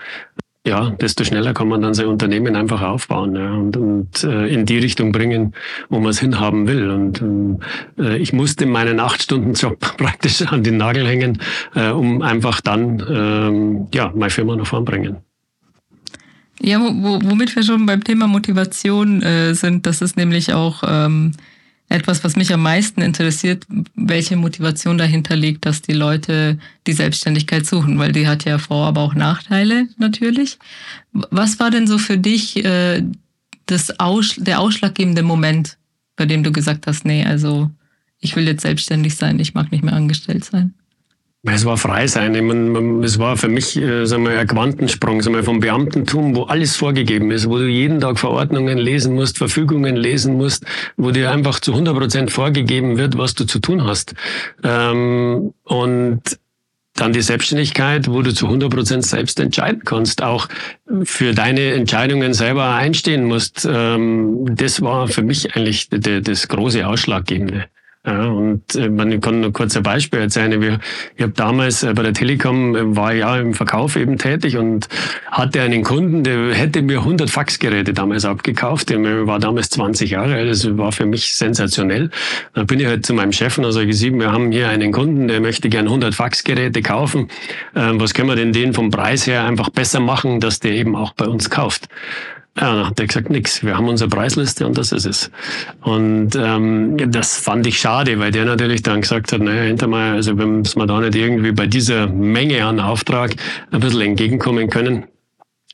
ja, 0.66 0.92
desto 0.92 1.24
schneller 1.24 1.54
kann 1.54 1.68
man 1.68 1.82
dann 1.82 1.96
sein 1.96 2.06
Unternehmen 2.06 2.56
einfach 2.56 2.82
aufbauen 2.82 3.36
ja, 3.36 3.52
und, 3.52 3.78
und 3.78 4.24
äh, 4.24 4.48
in 4.48 4.66
die 4.68 4.78
Richtung 4.78 5.12
bringen, 5.12 5.54
wo 5.90 6.00
man 6.00 6.12
es 6.12 6.20
hinhaben 6.20 6.68
will. 6.68 6.90
Und 6.90 7.60
äh, 7.98 8.18
ich 8.18 8.32
musste 8.32 8.68
meinen 8.68 9.00
acht 9.00 9.24
Stunden 9.24 9.54
Job 9.54 9.80
praktisch 9.98 10.44
an 10.44 10.64
den 10.64 10.78
Nagel 10.78 11.08
hängen, 11.08 11.42
äh, 11.74 11.90
um 11.90 12.22
einfach 12.22 12.62
dann 12.62 13.04
ähm, 13.10 13.88
ja 13.94 14.12
meine 14.16 14.30
Firma 14.30 14.56
nach 14.56 14.68
vorn 14.68 14.86
bringen. 14.86 15.18
Ja, 16.62 16.80
wo, 16.80 17.20
womit 17.24 17.56
wir 17.56 17.64
schon 17.64 17.88
beim 17.88 18.04
Thema 18.04 18.28
Motivation 18.28 19.24
äh, 19.24 19.56
sind, 19.56 19.88
das 19.88 20.04
ist 20.04 20.16
nämlich 20.16 20.54
auch 20.54 20.84
ähm, 20.86 21.32
etwas, 21.92 22.24
was 22.24 22.36
mich 22.36 22.54
am 22.54 22.62
meisten 22.62 23.02
interessiert, 23.02 23.66
welche 23.96 24.36
Motivation 24.36 24.98
dahinter 24.98 25.36
liegt, 25.36 25.66
dass 25.66 25.82
die 25.82 25.94
Leute 25.94 26.58
die 26.88 26.94
Selbstständigkeit 26.94 27.66
suchen, 27.66 28.00
weil 28.00 28.12
die 28.12 28.28
hat 28.28 28.46
ja 28.46 28.58
Vor-, 28.58 28.88
aber 28.88 29.02
auch 29.02 29.14
Nachteile 29.14 29.88
natürlich. 29.98 30.58
Was 31.12 31.60
war 31.60 31.70
denn 31.70 31.88
so 31.88 31.98
für 31.98 32.18
dich 32.18 32.64
äh, 32.64 33.04
das 33.66 34.00
Aus 34.00 34.36
der 34.38 34.60
ausschlaggebende 34.60 35.24
Moment, 35.24 35.78
bei 36.16 36.26
dem 36.26 36.44
du 36.44 36.52
gesagt 36.52 36.88
hast, 36.88 37.06
nee, 37.06 37.26
also 37.26 37.70
ich 38.20 38.36
will 38.36 38.48
jetzt 38.48 38.62
selbstständig 38.62 39.16
sein, 39.16 39.40
ich 39.40 39.54
mag 39.54 39.72
nicht 39.72 39.84
mehr 39.84 39.94
angestellt 39.94 40.46
sein? 40.46 40.74
Es 41.44 41.66
war 41.66 41.76
frei 41.76 42.06
sein. 42.06 42.36
Ich 42.36 42.42
meine, 42.44 43.04
es 43.04 43.18
war 43.18 43.36
für 43.36 43.48
mich 43.48 43.76
äh, 43.76 44.06
sagen 44.06 44.26
wir, 44.26 44.40
ein 44.40 44.46
Quantensprung 44.46 45.24
sagen 45.24 45.36
wir, 45.36 45.44
vom 45.44 45.60
Beamtentum, 45.60 46.36
wo 46.36 46.44
alles 46.44 46.76
vorgegeben 46.76 47.32
ist, 47.32 47.50
wo 47.50 47.58
du 47.58 47.68
jeden 47.68 48.00
Tag 48.00 48.20
Verordnungen 48.20 48.78
lesen 48.78 49.16
musst, 49.16 49.40
Verfügungen 49.40 49.96
lesen 49.96 50.36
musst, 50.36 50.66
wo 50.98 51.10
dir 51.10 51.32
einfach 51.32 51.60
zu 51.60 51.72
100 51.72 51.98
Prozent 51.98 52.32
vorgegeben 52.32 52.98
wird, 52.98 53.18
was 53.18 53.34
du 53.34 53.46
zu 53.46 53.58
tun 53.58 53.84
hast. 53.86 54.14
Ähm, 54.64 55.56
und 55.64 56.22
dann 56.94 57.14
die 57.14 57.22
Selbstständigkeit, 57.22 58.08
wo 58.08 58.22
du 58.22 58.36
zu 58.36 58.46
100 58.46 58.70
Prozent 58.70 59.06
selbst 59.06 59.40
entscheiden 59.40 59.82
kannst, 59.84 60.22
auch 60.22 60.48
für 61.04 61.34
deine 61.34 61.72
Entscheidungen 61.72 62.36
selber 62.36 62.76
einstehen 62.76 63.24
musst. 63.24 63.68
Ähm, 63.68 64.46
das 64.56 64.82
war 64.84 65.08
für 65.08 65.24
mich 65.24 65.56
eigentlich 65.56 65.90
das 65.90 66.48
große 66.48 66.86
Ausschlaggebende. 66.86 67.66
Ja, 68.04 68.30
und 68.30 68.74
äh, 68.74 68.90
man 68.90 69.22
kann 69.22 69.42
nur 69.42 69.54
kurz 69.54 69.78
ein 69.78 69.84
Beispiel 69.84 70.22
erzählen. 70.22 70.82
Ich, 71.18 71.22
habe 71.22 71.34
damals 71.34 71.84
äh, 71.84 71.94
bei 71.94 72.02
der 72.02 72.14
Telekom, 72.14 72.76
äh, 72.76 72.96
war 72.96 73.14
ja 73.14 73.38
im 73.38 73.54
Verkauf 73.54 73.96
eben 73.96 74.18
tätig 74.18 74.58
und 74.58 74.88
hatte 75.30 75.62
einen 75.62 75.84
Kunden, 75.84 76.24
der 76.24 76.52
hätte 76.56 76.82
mir 76.82 76.98
100 76.98 77.30
Faxgeräte 77.30 77.94
damals 77.94 78.26
abgekauft. 78.26 78.90
Der 78.90 79.28
war 79.28 79.38
damals 79.38 79.70
20 79.70 80.10
Jahre 80.10 80.34
alt, 80.34 80.50
das 80.50 80.78
war 80.80 80.92
für 80.92 81.06
mich 81.06 81.36
sensationell. 81.36 82.10
Dann 82.56 82.66
bin 82.66 82.80
ich 82.80 82.88
halt 82.88 83.06
zu 83.06 83.14
meinem 83.14 83.34
Chef 83.34 83.60
und 83.60 83.66
habe 83.66 83.86
gesagt, 83.86 84.14
wir 84.14 84.32
haben 84.32 84.52
hier 84.52 84.70
einen 84.70 84.92
Kunden, 84.92 85.28
der 85.28 85.40
möchte 85.40 85.70
gern 85.70 85.86
100 85.86 86.16
Faxgeräte 86.16 86.82
kaufen. 86.82 87.28
Ähm, 87.76 88.02
was 88.02 88.16
können 88.16 88.30
wir 88.30 88.36
denn 88.36 88.52
den 88.52 88.74
vom 88.74 88.90
Preis 88.90 89.28
her 89.28 89.44
einfach 89.44 89.70
besser 89.70 90.00
machen, 90.00 90.40
dass 90.40 90.60
der 90.60 90.72
eben 90.72 90.96
auch 90.96 91.14
bei 91.14 91.26
uns 91.28 91.52
kauft? 91.52 91.88
Ja, 92.58 92.76
dann 92.76 92.88
hat 92.88 93.00
er 93.00 93.08
gesagt, 93.08 93.30
nix. 93.30 93.64
Wir 93.64 93.78
haben 93.78 93.88
unsere 93.88 94.10
Preisliste 94.10 94.66
und 94.68 94.78
das 94.78 94.92
ist 94.92 95.06
es. 95.06 95.32
Und 95.82 96.32
ähm, 96.36 96.98
das 97.10 97.38
fand 97.38 97.66
ich 97.66 97.80
schade, 97.80 98.20
weil 98.20 98.32
der 98.32 98.44
natürlich 98.44 98.84
dann 98.84 99.02
gesagt 99.02 99.32
hat, 99.32 99.42
naja, 99.42 99.64
Hintermeier, 99.64 100.16
also 100.16 100.38
wenn 100.38 100.66
wir 100.66 100.86
da 100.86 101.00
nicht 101.00 101.16
irgendwie 101.16 101.54
bei 101.54 101.66
dieser 101.68 102.08
Menge 102.08 102.66
an 102.66 102.82
Auftrag 102.82 103.36
ein 103.72 103.80
bisschen 103.80 104.02
entgegenkommen 104.02 104.70
können, 104.70 105.06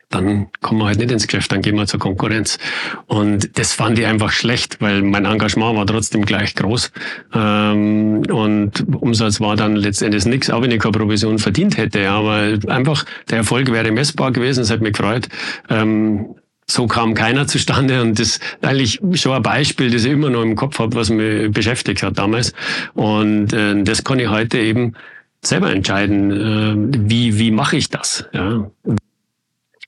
dann 0.09 0.47
kommen 0.61 0.79
wir 0.79 0.85
halt 0.85 0.99
nicht 0.99 1.11
ins 1.11 1.27
Geschäft, 1.27 1.51
dann 1.51 1.61
gehen 1.61 1.75
wir 1.75 1.85
zur 1.87 1.99
Konkurrenz. 1.99 2.59
Und 3.07 3.57
das 3.57 3.73
fand 3.73 3.99
ich 3.99 4.05
einfach 4.05 4.31
schlecht, 4.31 4.79
weil 4.79 5.01
mein 5.01 5.25
Engagement 5.25 5.75
war 5.75 5.85
trotzdem 5.85 6.25
gleich 6.25 6.55
groß. 6.55 6.91
Ähm, 7.33 8.23
und 8.31 8.85
Umsatz 8.95 9.41
war 9.41 9.55
dann 9.55 9.75
letztendlich 9.75 10.25
nichts, 10.25 10.49
auch 10.49 10.61
wenn 10.61 10.71
ich 10.71 10.79
keine 10.79 10.93
Provision 10.93 11.39
verdient 11.39 11.75
hätte. 11.77 12.09
Aber 12.09 12.57
einfach 12.67 13.03
der 13.29 13.39
Erfolg 13.39 13.71
wäre 13.71 13.91
messbar 13.91 14.31
gewesen, 14.31 14.61
es 14.61 14.71
hat 14.71 14.81
mich 14.81 14.93
gefreut. 14.93 15.27
Ähm, 15.69 16.35
so 16.69 16.85
kam 16.85 17.13
keiner 17.13 17.47
zustande 17.47 18.01
und 18.01 18.19
das 18.19 18.39
eigentlich 18.61 18.99
schon 19.13 19.31
ein 19.31 19.41
Beispiel, 19.41 19.89
das 19.89 20.03
ich 20.03 20.11
immer 20.11 20.29
noch 20.29 20.43
im 20.43 20.55
Kopf 20.55 20.79
habe, 20.79 20.95
was 20.95 21.09
mich 21.09 21.51
beschäftigt 21.51 22.03
hat 22.03 22.17
damals. 22.17 22.53
Und 22.93 23.53
äh, 23.53 23.81
das 23.83 24.03
kann 24.03 24.19
ich 24.19 24.29
heute 24.29 24.59
eben 24.59 24.93
selber 25.41 25.71
entscheiden, 25.71 26.31
äh, 26.31 27.09
wie, 27.09 27.39
wie 27.39 27.51
mache 27.51 27.77
ich 27.77 27.89
das. 27.89 28.25
Ja. 28.33 28.69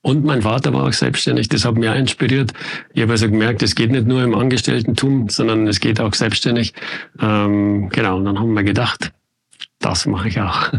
Und 0.02 0.24
mein 0.24 0.40
Vater 0.40 0.72
war 0.72 0.88
auch 0.88 0.92
selbstständig, 0.94 1.50
das 1.50 1.66
hat 1.66 1.74
mich 1.74 1.88
auch 1.88 1.94
inspiriert. 1.94 2.54
Ich 2.94 3.02
habe 3.02 3.12
also 3.12 3.28
gemerkt, 3.28 3.62
es 3.62 3.74
geht 3.74 3.90
nicht 3.90 4.06
nur 4.06 4.22
im 4.22 4.34
Angestellten-Tum, 4.34 5.28
sondern 5.28 5.66
es 5.66 5.80
geht 5.80 6.00
auch 6.00 6.14
selbstständig. 6.14 6.72
Ähm, 7.20 7.90
genau, 7.90 8.16
und 8.16 8.24
dann 8.24 8.38
haben 8.38 8.54
wir 8.54 8.62
gedacht, 8.62 9.12
das 9.78 10.06
mache 10.06 10.28
ich 10.28 10.40
auch. 10.40 10.72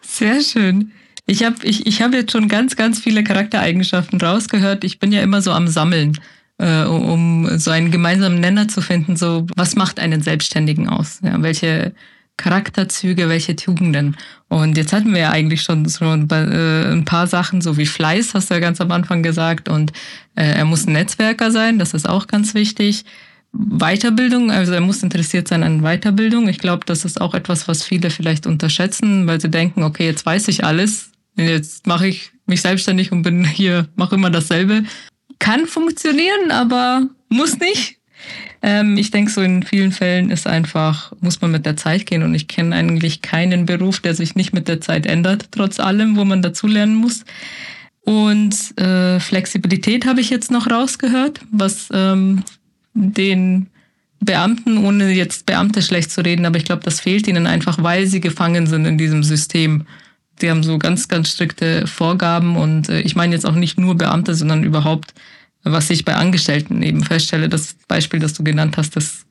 Sehr 0.00 0.40
schön. 0.40 0.92
Ich 1.26 1.42
habe 1.42 1.56
ich, 1.62 1.86
ich 1.86 2.02
hab 2.02 2.12
jetzt 2.12 2.32
schon 2.32 2.48
ganz, 2.48 2.76
ganz 2.76 3.00
viele 3.00 3.24
Charaktereigenschaften 3.24 4.20
rausgehört. 4.20 4.84
Ich 4.84 4.98
bin 4.98 5.10
ja 5.10 5.22
immer 5.22 5.40
so 5.40 5.52
am 5.52 5.68
Sammeln, 5.68 6.18
äh, 6.58 6.84
um 6.84 7.58
so 7.58 7.70
einen 7.70 7.90
gemeinsamen 7.90 8.40
Nenner 8.40 8.68
zu 8.68 8.82
finden. 8.82 9.16
So, 9.16 9.46
was 9.56 9.74
macht 9.74 9.98
einen 10.00 10.20
Selbstständigen 10.20 10.88
aus? 10.88 11.20
Ja, 11.22 11.40
welche 11.42 11.94
Charakterzüge, 12.36 13.28
welche 13.30 13.56
Tugenden? 13.56 14.16
Und 14.48 14.76
jetzt 14.76 14.92
hatten 14.92 15.14
wir 15.14 15.20
ja 15.20 15.30
eigentlich 15.30 15.62
schon 15.62 15.86
so 15.88 16.04
ein 16.04 16.28
äh, 16.28 17.02
paar 17.02 17.26
Sachen, 17.26 17.62
so 17.62 17.78
wie 17.78 17.86
Fleiß, 17.86 18.34
hast 18.34 18.50
du 18.50 18.54
ja 18.54 18.60
ganz 18.60 18.80
am 18.82 18.90
Anfang 18.92 19.22
gesagt. 19.22 19.70
Und 19.70 19.92
äh, 20.36 20.44
er 20.44 20.66
muss 20.66 20.86
ein 20.86 20.92
Netzwerker 20.92 21.50
sein, 21.50 21.78
das 21.78 21.94
ist 21.94 22.08
auch 22.08 22.26
ganz 22.26 22.52
wichtig. 22.54 23.04
Weiterbildung, 23.56 24.50
also 24.50 24.72
er 24.72 24.80
muss 24.80 25.02
interessiert 25.02 25.46
sein 25.48 25.62
an 25.62 25.82
Weiterbildung. 25.82 26.48
Ich 26.48 26.58
glaube, 26.58 26.84
das 26.86 27.04
ist 27.04 27.20
auch 27.20 27.34
etwas, 27.34 27.68
was 27.68 27.84
viele 27.84 28.10
vielleicht 28.10 28.46
unterschätzen, 28.46 29.26
weil 29.28 29.40
sie 29.40 29.48
denken, 29.48 29.84
okay, 29.84 30.04
jetzt 30.06 30.26
weiß 30.26 30.48
ich 30.48 30.64
alles, 30.64 31.12
Jetzt 31.36 31.86
mache 31.86 32.08
ich 32.08 32.32
mich 32.46 32.60
selbstständig 32.60 33.12
und 33.12 33.22
bin 33.22 33.44
hier, 33.44 33.88
mache 33.96 34.14
immer 34.14 34.30
dasselbe. 34.30 34.84
Kann 35.38 35.66
funktionieren, 35.66 36.50
aber 36.50 37.08
muss 37.28 37.58
nicht. 37.58 37.98
Ähm, 38.62 38.96
ich 38.96 39.10
denke, 39.10 39.30
so 39.30 39.40
in 39.40 39.62
vielen 39.62 39.92
Fällen 39.92 40.30
ist 40.30 40.46
einfach, 40.46 41.12
muss 41.20 41.40
man 41.40 41.50
mit 41.50 41.66
der 41.66 41.76
Zeit 41.76 42.06
gehen 42.06 42.22
und 42.22 42.34
ich 42.34 42.48
kenne 42.48 42.74
eigentlich 42.74 43.20
keinen 43.20 43.66
Beruf, 43.66 44.00
der 44.00 44.14
sich 44.14 44.36
nicht 44.36 44.54
mit 44.54 44.68
der 44.68 44.80
Zeit 44.80 45.06
ändert, 45.06 45.48
trotz 45.50 45.80
allem, 45.80 46.16
wo 46.16 46.24
man 46.24 46.40
dazulernen 46.40 46.94
muss. 46.94 47.24
Und 48.00 48.78
äh, 48.78 49.18
Flexibilität 49.20 50.06
habe 50.06 50.20
ich 50.20 50.30
jetzt 50.30 50.50
noch 50.50 50.70
rausgehört, 50.70 51.40
was 51.50 51.88
ähm, 51.92 52.42
den 52.94 53.68
Beamten, 54.20 54.78
ohne 54.78 55.10
jetzt 55.10 55.46
Beamte 55.46 55.82
schlecht 55.82 56.10
zu 56.10 56.22
reden, 56.22 56.46
aber 56.46 56.56
ich 56.56 56.64
glaube, 56.64 56.82
das 56.82 57.00
fehlt 57.00 57.28
ihnen 57.28 57.46
einfach, 57.46 57.82
weil 57.82 58.06
sie 58.06 58.20
gefangen 58.20 58.66
sind 58.66 58.86
in 58.86 58.96
diesem 58.96 59.22
System 59.22 59.84
die 60.40 60.50
haben 60.50 60.62
so 60.62 60.78
ganz, 60.78 61.08
ganz 61.08 61.30
strikte 61.30 61.86
Vorgaben 61.86 62.56
und 62.56 62.88
äh, 62.88 63.00
ich 63.00 63.16
meine 63.16 63.34
jetzt 63.34 63.46
auch 63.46 63.54
nicht 63.54 63.78
nur 63.78 63.96
Beamte, 63.96 64.34
sondern 64.34 64.64
überhaupt, 64.64 65.14
was 65.62 65.90
ich 65.90 66.04
bei 66.04 66.14
Angestellten 66.14 66.82
eben 66.82 67.02
feststelle. 67.02 67.48
Das 67.48 67.76
Beispiel, 67.88 68.20
das 68.20 68.34
du 68.34 68.44
genannt 68.44 68.76
hast, 68.76 68.96
das 68.96 69.24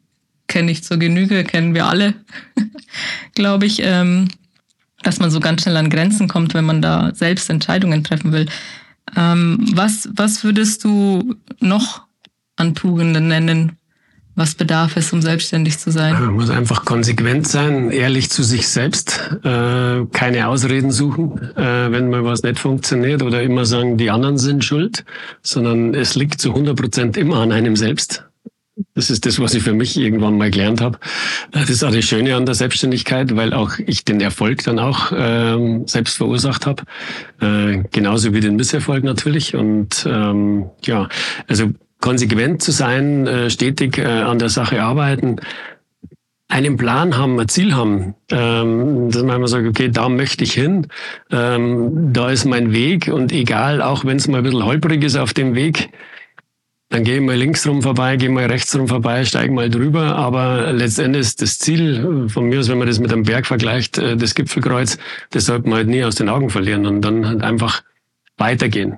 kenne 0.47 0.71
ich 0.71 0.83
zur 0.83 0.97
Genüge, 0.97 1.43
kennen 1.43 1.73
wir 1.73 1.85
alle, 1.85 2.13
glaube 3.35 3.65
ich, 3.65 3.81
ähm, 3.83 4.29
dass 5.01 5.19
man 5.19 5.31
so 5.31 5.39
ganz 5.39 5.63
schnell 5.63 5.77
an 5.77 5.89
Grenzen 5.89 6.27
kommt, 6.27 6.53
wenn 6.53 6.65
man 6.65 6.81
da 6.81 7.11
selbst 7.13 7.49
Entscheidungen 7.49 8.03
treffen 8.03 8.31
will. 8.31 8.47
Ähm, 9.15 9.59
was, 9.73 10.09
was 10.15 10.43
würdest 10.43 10.83
du 10.83 11.35
noch 11.59 12.03
an 12.55 12.75
Tugenden 12.75 13.27
nennen, 13.27 13.77
was 14.35 14.55
bedarf 14.55 14.97
es, 14.97 15.13
um 15.13 15.21
selbstständig 15.21 15.77
zu 15.77 15.91
sein? 15.91 16.13
Man 16.13 16.33
muss 16.33 16.49
einfach 16.49 16.85
konsequent 16.85 17.47
sein, 17.47 17.91
ehrlich 17.91 18.29
zu 18.29 18.43
sich 18.43 18.67
selbst, 18.67 19.37
äh, 19.43 20.05
keine 20.11 20.47
Ausreden 20.47 20.91
suchen, 20.91 21.39
äh, 21.55 21.91
wenn 21.91 22.09
mal 22.09 22.23
was 22.23 22.43
nicht 22.43 22.59
funktioniert 22.59 23.21
oder 23.21 23.43
immer 23.43 23.65
sagen, 23.65 23.97
die 23.97 24.09
anderen 24.09 24.37
sind 24.37 24.65
schuld, 24.65 25.05
sondern 25.41 25.93
es 25.93 26.15
liegt 26.15 26.41
zu 26.41 26.49
100 26.49 26.75
Prozent 26.75 27.17
immer 27.17 27.37
an 27.37 27.51
einem 27.51 27.75
selbst. 27.75 28.25
Das 28.95 29.11
ist 29.11 29.27
das, 29.27 29.39
was 29.39 29.53
ich 29.53 29.61
für 29.61 29.73
mich 29.73 29.97
irgendwann 29.97 30.37
mal 30.37 30.49
gelernt 30.49 30.81
habe. 30.81 30.97
Äh, 31.51 31.59
das 31.59 31.69
ist 31.69 31.83
auch 31.83 31.91
das 31.91 32.05
Schöne 32.05 32.35
an 32.35 32.47
der 32.47 32.55
Selbstständigkeit, 32.55 33.35
weil 33.35 33.53
auch 33.53 33.77
ich 33.85 34.03
den 34.03 34.19
Erfolg 34.19 34.63
dann 34.63 34.79
auch 34.79 35.11
ähm, 35.15 35.87
selbst 35.87 36.17
verursacht 36.17 36.65
habe. 36.65 36.83
Äh, 37.39 37.83
genauso 37.91 38.33
wie 38.33 38.39
den 38.39 38.55
Misserfolg 38.55 39.03
natürlich. 39.03 39.55
Und 39.55 40.07
ähm, 40.09 40.71
ja, 40.83 41.07
also 41.47 41.69
konsequent 42.03 42.61
zu 42.61 42.71
sein, 42.71 43.25
äh, 43.27 43.49
stetig 43.49 43.97
äh, 43.97 44.03
an 44.03 44.37
der 44.37 44.49
Sache 44.49 44.83
arbeiten, 44.83 45.37
einen 46.49 46.75
Plan 46.75 47.17
haben, 47.17 47.39
ein 47.39 47.47
Ziel 47.47 47.73
haben, 47.73 48.13
ähm, 48.29 49.09
dass 49.09 49.23
man 49.23 49.37
immer 49.37 49.47
sagt, 49.47 49.65
okay, 49.65 49.87
da 49.89 50.09
möchte 50.09 50.43
ich 50.43 50.51
hin, 50.51 50.87
ähm, 51.31 52.11
da 52.11 52.29
ist 52.29 52.43
mein 52.43 52.73
Weg 52.73 53.07
und 53.07 53.31
egal, 53.31 53.81
auch 53.81 54.03
wenn 54.03 54.17
es 54.17 54.27
mal 54.27 54.39
ein 54.39 54.43
bisschen 54.43 54.65
holprig 54.65 55.01
ist 55.01 55.15
auf 55.15 55.33
dem 55.33 55.55
Weg, 55.55 55.91
dann 56.89 57.05
gehe 57.05 57.15
ich 57.15 57.21
mal 57.21 57.37
links 57.37 57.65
rum 57.65 57.81
vorbei, 57.81 58.17
gehe 58.17 58.29
mal 58.29 58.47
rechts 58.47 58.77
rum 58.77 58.89
vorbei, 58.89 59.23
steige 59.23 59.53
mal 59.53 59.69
drüber, 59.69 60.17
aber 60.17 60.73
letztendlich 60.73 61.21
ist 61.21 61.41
das 61.41 61.57
Ziel 61.57 62.27
von 62.27 62.49
mir, 62.49 62.67
wenn 62.67 62.79
man 62.79 62.87
das 62.87 62.99
mit 62.99 63.13
einem 63.13 63.23
Berg 63.23 63.45
vergleicht, 63.45 63.97
äh, 63.97 64.17
das 64.17 64.35
Gipfelkreuz, 64.35 64.97
das 65.29 65.45
sollte 65.45 65.69
man 65.69 65.77
halt 65.77 65.87
nie 65.87 66.03
aus 66.03 66.15
den 66.15 66.27
Augen 66.27 66.49
verlieren 66.49 66.85
und 66.85 66.99
dann 66.99 67.25
halt 67.25 67.41
einfach 67.43 67.81
weitergehen. 68.35 68.97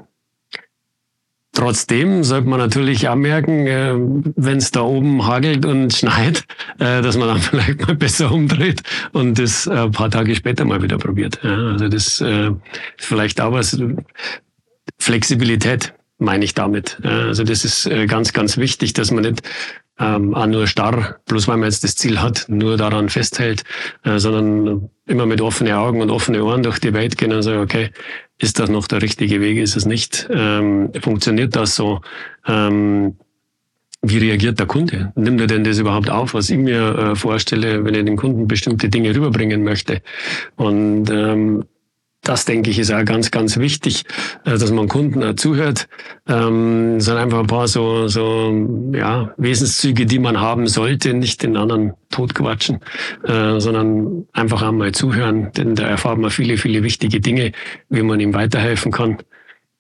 Trotzdem 1.55 2.25
sollte 2.25 2.49
man 2.49 2.59
natürlich 2.59 3.07
auch 3.07 3.15
merken, 3.15 3.65
äh, 3.65 3.93
wenn 4.35 4.57
es 4.57 4.71
da 4.71 4.81
oben 4.81 5.25
hagelt 5.25 5.65
und 5.65 5.93
schneit, 5.93 6.43
äh, 6.79 7.01
dass 7.01 7.17
man 7.17 7.29
dann 7.29 7.39
vielleicht 7.41 7.87
mal 7.87 7.95
besser 7.95 8.31
umdreht 8.31 8.83
und 9.13 9.39
das 9.39 9.65
äh, 9.65 9.71
ein 9.71 9.91
paar 9.91 10.11
Tage 10.11 10.35
später 10.35 10.65
mal 10.65 10.83
wieder 10.83 10.97
probiert. 10.97 11.43
Also 11.43 11.87
das 11.87 12.19
ist 12.19 12.25
vielleicht 12.97 13.41
auch 13.41 13.53
was, 13.53 13.79
Flexibilität 14.99 15.93
meine 16.17 16.45
ich 16.45 16.53
damit. 16.53 16.97
Also 17.03 17.43
das 17.43 17.65
ist 17.65 17.89
ganz, 18.07 18.31
ganz 18.31 18.57
wichtig, 18.57 18.93
dass 18.93 19.11
man 19.11 19.23
nicht 19.23 19.41
ähm, 19.99 20.33
auch 20.33 20.45
nur 20.45 20.67
starr, 20.67 21.19
bloß 21.25 21.47
weil 21.47 21.57
man 21.57 21.69
jetzt 21.69 21.83
das 21.83 21.95
Ziel 21.95 22.21
hat, 22.21 22.45
nur 22.49 22.77
daran 22.77 23.09
festhält, 23.09 23.63
äh, 24.03 24.19
sondern 24.19 24.89
immer 25.05 25.25
mit 25.25 25.41
offenen 25.41 25.73
Augen 25.73 26.01
und 26.01 26.09
offenen 26.09 26.41
Ohren 26.41 26.63
durch 26.63 26.79
die 26.79 26.93
Welt 26.93 27.17
gehen 27.17 27.31
und 27.31 27.43
sagen, 27.43 27.61
okay, 27.61 27.91
ist 28.37 28.59
das 28.59 28.69
noch 28.69 28.87
der 28.87 29.01
richtige 29.01 29.39
Weg, 29.41 29.57
ist 29.57 29.75
es 29.75 29.85
nicht? 29.85 30.27
Ähm, 30.29 30.91
funktioniert 30.99 31.55
das 31.55 31.75
so? 31.75 32.01
Ähm, 32.47 33.15
wie 34.01 34.17
reagiert 34.17 34.59
der 34.59 34.67
Kunde? 34.67 35.13
Nimmt 35.15 35.41
er 35.41 35.47
denn 35.47 35.63
das 35.63 35.79
überhaupt 35.79 36.09
auf, 36.09 36.33
was 36.33 36.49
ich 36.49 36.57
mir 36.57 36.97
äh, 36.97 37.15
vorstelle, 37.15 37.83
wenn 37.85 37.95
ich 37.95 38.05
den 38.05 38.17
Kunden 38.17 38.47
bestimmte 38.47 38.89
Dinge 38.89 39.15
rüberbringen 39.15 39.63
möchte? 39.63 40.01
Und 40.57 41.09
ähm, 41.09 41.65
das 42.25 42.45
denke 42.45 42.71
ich 42.71 42.79
ist 42.79 42.91
auch 42.91 43.05
ganz, 43.05 43.31
ganz 43.31 43.57
wichtig, 43.57 44.03
äh, 44.45 44.57
dass 44.57 44.71
man 44.71 44.87
Kunden 44.87 45.23
auch 45.23 45.35
zuhört. 45.35 45.87
Ähm, 46.27 46.99
sind 46.99 47.17
einfach 47.17 47.39
ein 47.39 47.47
paar 47.47 47.67
so, 47.67 48.07
so 48.07 48.91
ja, 48.93 49.33
Wesenszüge, 49.37 50.05
die 50.05 50.19
man 50.19 50.41
haben 50.41 50.67
sollte, 50.67 51.13
nicht 51.13 51.43
den 51.43 51.55
anderen 51.55 51.93
totquatschen, 52.09 52.79
äh, 53.23 53.59
sondern 53.59 54.25
einfach 54.33 54.61
einmal 54.61 54.91
zuhören, 54.91 55.51
denn 55.55 55.75
da 55.75 55.83
erfahrt 55.87 56.17
man 56.17 56.31
viele, 56.31 56.57
viele 56.57 56.83
wichtige 56.83 57.19
Dinge, 57.21 57.51
wie 57.89 58.01
man 58.01 58.19
ihm 58.19 58.33
weiterhelfen 58.33 58.91
kann. 58.91 59.17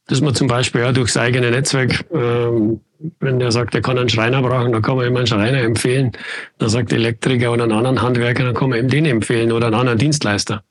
Dass 0.07 0.21
man 0.21 0.35
zum 0.35 0.47
Beispiel 0.47 0.81
ja 0.81 0.91
durchs 0.91 1.17
eigene 1.17 1.49
Netzwerk, 1.49 2.05
ähm, 2.13 2.81
wenn 3.19 3.39
der 3.39 3.51
sagt, 3.51 3.73
er 3.73 3.81
kann 3.81 3.97
einen 3.97 4.09
Schreiner 4.09 4.41
brauchen, 4.43 4.71
dann 4.71 4.83
kann 4.83 4.97
man 4.97 5.07
ihm 5.07 5.17
einen 5.17 5.25
Schreiner 5.25 5.61
empfehlen. 5.61 6.11
Dann 6.59 6.69
sagt 6.69 6.93
Elektriker 6.93 7.51
oder 7.51 7.63
einen 7.63 7.71
anderen 7.71 8.03
Handwerker, 8.03 8.43
dann 8.43 8.53
kann 8.53 8.69
man 8.69 8.79
ihm 8.79 8.87
den 8.87 9.05
empfehlen 9.05 9.51
oder 9.51 9.67
einen 9.67 9.75
anderen 9.75 9.97
Dienstleister. 9.97 10.63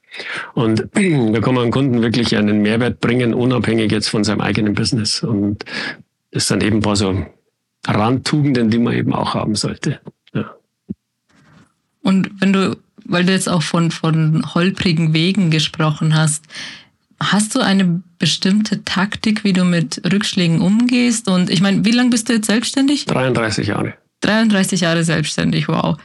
Und 0.54 0.88
da 0.92 1.40
kann 1.40 1.54
man 1.54 1.64
einem 1.64 1.72
Kunden 1.72 2.02
wirklich 2.02 2.36
einen 2.36 2.62
Mehrwert 2.62 3.00
bringen, 3.00 3.34
unabhängig 3.34 3.90
jetzt 3.90 4.08
von 4.08 4.24
seinem 4.24 4.40
eigenen 4.40 4.74
Business. 4.74 5.22
Und 5.22 5.64
das 6.30 6.48
sind 6.48 6.62
eben 6.62 6.76
ein 6.76 6.82
paar 6.82 6.96
so 6.96 7.26
Randtugenden, 7.86 8.70
die 8.70 8.78
man 8.78 8.94
eben 8.94 9.12
auch 9.12 9.34
haben 9.34 9.54
sollte. 9.54 10.00
Ja. 10.32 10.54
Und 12.02 12.30
wenn 12.40 12.52
du, 12.52 12.76
weil 13.04 13.24
du 13.24 13.32
jetzt 13.32 13.48
auch 13.48 13.62
von, 13.62 13.90
von 13.90 14.54
holprigen 14.54 15.12
Wegen 15.12 15.50
gesprochen 15.50 16.14
hast, 16.14 16.44
hast 17.20 17.54
du 17.54 17.60
eine 17.60 18.02
bestimmte 18.18 18.84
Taktik, 18.84 19.44
wie 19.44 19.52
du 19.52 19.64
mit 19.64 20.00
Rückschlägen 20.10 20.60
umgehst? 20.60 21.28
Und 21.28 21.50
ich 21.50 21.60
meine, 21.60 21.84
wie 21.84 21.92
lange 21.92 22.10
bist 22.10 22.28
du 22.28 22.34
jetzt 22.34 22.46
selbstständig? 22.46 23.06
33 23.06 23.68
Jahre. 23.68 23.94
33 24.20 24.80
Jahre 24.80 25.04
selbstständig, 25.04 25.68
wow 25.68 25.98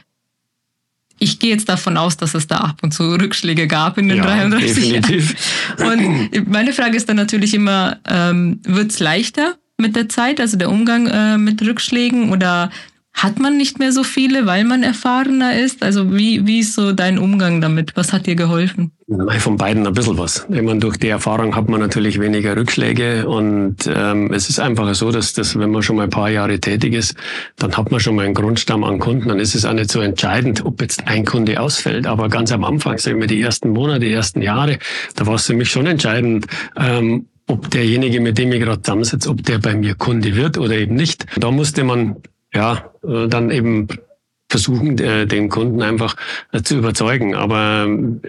ich 1.20 1.38
gehe 1.38 1.50
jetzt 1.50 1.68
davon 1.68 1.96
aus, 1.96 2.16
dass 2.16 2.34
es 2.34 2.46
da 2.46 2.56
ab 2.56 2.78
und 2.82 2.92
zu 2.92 3.14
Rückschläge 3.14 3.68
gab 3.68 3.98
in 3.98 4.08
den 4.08 4.18
ja, 4.18 4.24
33 4.24 4.74
definitiv. 4.74 5.34
Jahren. 5.78 6.28
Und 6.30 6.48
meine 6.48 6.72
Frage 6.72 6.96
ist 6.96 7.08
dann 7.08 7.16
natürlich 7.16 7.54
immer, 7.54 7.98
ähm, 8.08 8.60
wird 8.64 8.90
es 8.90 8.98
leichter 8.98 9.54
mit 9.76 9.96
der 9.96 10.08
Zeit, 10.08 10.40
also 10.40 10.56
der 10.56 10.70
Umgang 10.70 11.06
äh, 11.06 11.38
mit 11.38 11.62
Rückschlägen 11.62 12.32
oder 12.32 12.70
hat 13.12 13.38
man 13.38 13.56
nicht 13.56 13.78
mehr 13.78 13.92
so 13.92 14.02
viele, 14.02 14.46
weil 14.46 14.64
man 14.64 14.82
erfahrener 14.82 15.58
ist? 15.58 15.82
Also 15.82 16.14
wie, 16.16 16.46
wie 16.46 16.60
ist 16.60 16.74
so 16.74 16.92
dein 16.92 17.18
Umgang 17.18 17.60
damit? 17.60 17.92
Was 17.96 18.12
hat 18.12 18.26
dir 18.26 18.34
geholfen? 18.34 18.92
Von 19.38 19.56
beiden 19.56 19.86
ein 19.86 19.92
bisschen 19.92 20.16
was. 20.16 20.46
Ich 20.48 20.62
meine, 20.62 20.78
durch 20.78 20.96
die 20.96 21.08
Erfahrung 21.08 21.56
hat 21.56 21.68
man 21.68 21.80
natürlich 21.80 22.20
weniger 22.20 22.56
Rückschläge 22.56 23.28
und 23.28 23.76
ähm, 23.92 24.32
es 24.32 24.48
ist 24.48 24.60
einfach 24.60 24.94
so, 24.94 25.10
dass 25.10 25.32
das, 25.32 25.58
wenn 25.58 25.70
man 25.70 25.82
schon 25.82 25.96
mal 25.96 26.04
ein 26.04 26.10
paar 26.10 26.30
Jahre 26.30 26.60
tätig 26.60 26.94
ist, 26.94 27.16
dann 27.56 27.76
hat 27.76 27.90
man 27.90 27.98
schon 27.98 28.14
mal 28.14 28.24
einen 28.24 28.34
Grundstamm 28.34 28.84
an 28.84 29.00
Kunden. 29.00 29.28
Dann 29.28 29.40
ist 29.40 29.54
es 29.54 29.64
auch 29.64 29.72
nicht 29.72 29.90
so 29.90 30.00
entscheidend, 30.00 30.64
ob 30.64 30.80
jetzt 30.80 31.06
ein 31.08 31.24
Kunde 31.24 31.60
ausfällt. 31.60 32.06
Aber 32.06 32.28
ganz 32.28 32.52
am 32.52 32.64
Anfang, 32.64 32.98
sagen 32.98 33.20
wir 33.20 33.26
die 33.26 33.42
ersten 33.42 33.70
Monate, 33.70 34.00
die 34.00 34.12
ersten 34.12 34.40
Jahre, 34.40 34.78
da 35.16 35.26
war 35.26 35.34
es 35.34 35.46
für 35.46 35.54
mich 35.54 35.70
schon 35.70 35.86
entscheidend, 35.86 36.46
ähm, 36.76 37.26
ob 37.48 37.68
derjenige, 37.70 38.20
mit 38.20 38.38
dem 38.38 38.52
ich 38.52 38.60
gerade 38.60 38.80
zusammensitze, 38.80 39.28
ob 39.28 39.42
der 39.42 39.58
bei 39.58 39.74
mir 39.74 39.96
Kunde 39.96 40.36
wird 40.36 40.56
oder 40.56 40.76
eben 40.76 40.94
nicht. 40.94 41.26
Da 41.36 41.50
musste 41.50 41.82
man 41.82 42.16
ja, 42.52 42.90
äh, 43.02 43.28
dann 43.28 43.50
eben 43.50 43.88
versuchen, 44.48 44.98
äh, 44.98 45.26
den 45.26 45.48
Kunden 45.48 45.82
einfach 45.82 46.16
äh, 46.52 46.62
zu 46.62 46.76
überzeugen. 46.76 47.34
Aber 47.34 47.84
ähm, 47.86 48.20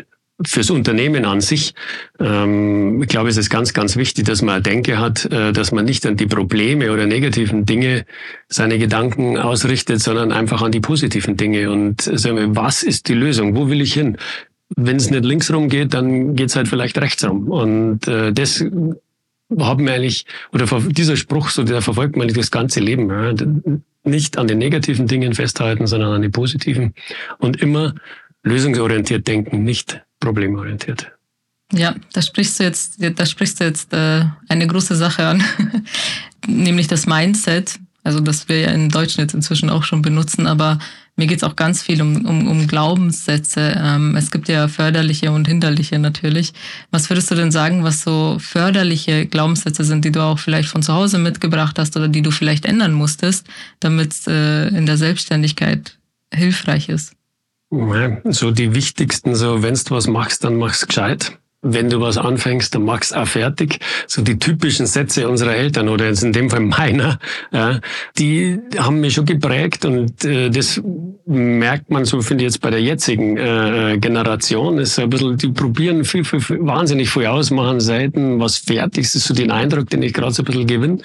fürs 0.45 0.69
Unternehmen 0.69 1.25
an 1.25 1.41
sich, 1.41 1.73
ähm, 2.19 3.01
ich 3.01 3.09
glaube, 3.09 3.29
es 3.29 3.37
ist 3.37 3.49
ganz, 3.49 3.73
ganz 3.73 3.95
wichtig, 3.95 4.25
dass 4.25 4.41
man 4.41 4.63
Denke 4.63 4.99
hat, 4.99 5.25
äh, 5.25 5.51
dass 5.51 5.71
man 5.71 5.85
nicht 5.85 6.05
an 6.05 6.17
die 6.17 6.27
Probleme 6.27 6.91
oder 6.91 7.05
negativen 7.05 7.65
Dinge 7.65 8.05
seine 8.47 8.77
Gedanken 8.77 9.37
ausrichtet, 9.37 9.99
sondern 10.01 10.31
einfach 10.31 10.61
an 10.61 10.71
die 10.71 10.79
positiven 10.79 11.37
Dinge. 11.37 11.71
Und 11.71 12.01
sagen 12.01 12.37
wir, 12.37 12.55
was 12.55 12.83
ist 12.83 13.07
die 13.07 13.13
Lösung? 13.13 13.55
Wo 13.55 13.69
will 13.69 13.81
ich 13.81 13.93
hin? 13.93 14.17
Wenn 14.75 14.95
es 14.95 15.09
nicht 15.09 15.25
links 15.25 15.51
rum 15.51 15.67
geht, 15.67 15.93
dann 15.93 16.35
geht 16.35 16.49
es 16.49 16.55
halt 16.55 16.67
vielleicht 16.67 16.97
rechts 16.97 17.27
rum. 17.27 17.49
Und 17.49 18.07
äh, 18.07 18.31
das 18.31 18.63
haben 19.59 19.85
wir 19.85 19.93
eigentlich, 19.93 20.25
oder 20.51 20.65
dieser 20.81 21.17
Spruch, 21.17 21.49
so 21.49 21.63
der 21.63 21.81
verfolgt 21.81 22.15
man 22.15 22.27
das 22.27 22.51
ganze 22.51 22.79
Leben. 22.79 23.09
Ja. 23.09 23.33
Nicht 24.03 24.37
an 24.37 24.47
den 24.47 24.57
negativen 24.57 25.07
Dingen 25.07 25.33
festhalten, 25.33 25.85
sondern 25.87 26.13
an 26.13 26.21
den 26.21 26.31
positiven. 26.31 26.93
Und 27.37 27.61
immer 27.61 27.93
lösungsorientiert 28.43 29.27
denken, 29.27 29.63
nicht 29.63 30.01
problemorientiert. 30.19 31.11
Ja, 31.73 31.95
da 32.13 32.21
sprichst 32.21 32.59
du 32.59 32.63
jetzt, 32.63 32.97
da 32.99 33.25
sprichst 33.25 33.59
du 33.59 33.63
jetzt 33.63 33.93
äh, 33.93 34.25
eine 34.49 34.67
große 34.67 34.95
Sache 34.95 35.25
an, 35.25 35.43
nämlich 36.47 36.87
das 36.87 37.05
Mindset. 37.05 37.79
Also 38.03 38.19
das 38.19 38.49
wir 38.49 38.59
ja 38.59 38.71
in 38.71 38.89
Deutschen 38.89 39.21
jetzt 39.21 39.33
inzwischen 39.33 39.69
auch 39.69 39.83
schon 39.83 40.01
benutzen, 40.01 40.47
aber 40.47 40.79
mir 41.15 41.27
geht's 41.27 41.43
auch 41.43 41.55
ganz 41.55 41.81
viel 41.81 42.01
um, 42.01 42.25
um, 42.25 42.47
um 42.47 42.67
Glaubenssätze. 42.67 43.75
Ähm, 43.77 44.15
es 44.15 44.31
gibt 44.31 44.47
ja 44.47 44.67
förderliche 44.67 45.31
und 45.31 45.47
hinderliche 45.47 45.99
natürlich. 45.99 46.53
Was 46.89 47.09
würdest 47.09 47.29
du 47.29 47.35
denn 47.35 47.51
sagen, 47.51 47.83
was 47.83 48.01
so 48.01 48.37
förderliche 48.39 49.25
Glaubenssätze 49.25 49.83
sind, 49.83 50.05
die 50.05 50.11
du 50.11 50.21
auch 50.21 50.39
vielleicht 50.39 50.69
von 50.69 50.81
zu 50.81 50.93
Hause 50.93 51.17
mitgebracht 51.17 51.77
hast 51.77 51.95
oder 51.97 52.07
die 52.07 52.21
du 52.21 52.31
vielleicht 52.31 52.65
ändern 52.65 52.93
musstest, 52.93 53.47
damit 53.79 54.13
es 54.13 54.27
äh, 54.27 54.67
in 54.69 54.85
der 54.85 54.97
Selbstständigkeit 54.97 55.97
hilfreich 56.33 56.89
ist? 56.89 57.13
So 58.25 58.51
die 58.51 58.73
wichtigsten, 58.73 59.35
so 59.35 59.63
wenn 59.63 59.75
du 59.75 59.91
was 59.91 60.07
machst, 60.07 60.43
dann 60.43 60.55
mach's 60.55 60.85
gescheit 60.85 61.37
wenn 61.61 61.89
du 61.89 62.01
was 62.01 62.17
anfängst, 62.17 62.73
dann 62.73 62.83
machst 62.83 63.15
auch 63.15 63.27
fertig. 63.27 63.79
So 64.07 64.21
die 64.21 64.39
typischen 64.39 64.87
Sätze 64.87 65.29
unserer 65.29 65.55
Eltern 65.55 65.89
oder 65.89 66.07
jetzt 66.07 66.23
in 66.23 66.33
dem 66.33 66.49
Fall 66.49 66.61
meiner, 66.61 67.19
ja, 67.51 67.79
die 68.17 68.59
haben 68.77 68.99
mich 68.99 69.13
schon 69.13 69.25
geprägt 69.25 69.85
und 69.85 70.25
äh, 70.25 70.49
das 70.49 70.81
merkt 71.25 71.91
man 71.91 72.05
so, 72.05 72.21
finde 72.21 72.43
ich 72.43 72.51
jetzt 72.51 72.61
bei 72.61 72.71
der 72.71 72.81
jetzigen 72.81 73.37
äh, 73.37 73.97
Generation, 73.99 74.79
ist 74.79 74.95
so 74.95 75.03
ein 75.03 75.09
bisschen, 75.09 75.37
die 75.37 75.49
probieren 75.49 76.03
viel, 76.03 76.23
viel, 76.23 76.39
viel, 76.39 76.65
wahnsinnig 76.65 77.09
viel 77.09 77.27
aus, 77.27 77.51
machen 77.51 77.79
selten 77.79 78.39
was 78.39 78.57
fertig. 78.57 79.03
Ist 79.03 79.13
so 79.13 79.33
den 79.33 79.51
Eindruck, 79.51 79.89
den 79.89 80.01
ich 80.01 80.13
gerade 80.13 80.31
so 80.31 80.41
ein 80.41 80.45
bisschen 80.45 80.67
gewinne. 80.67 80.97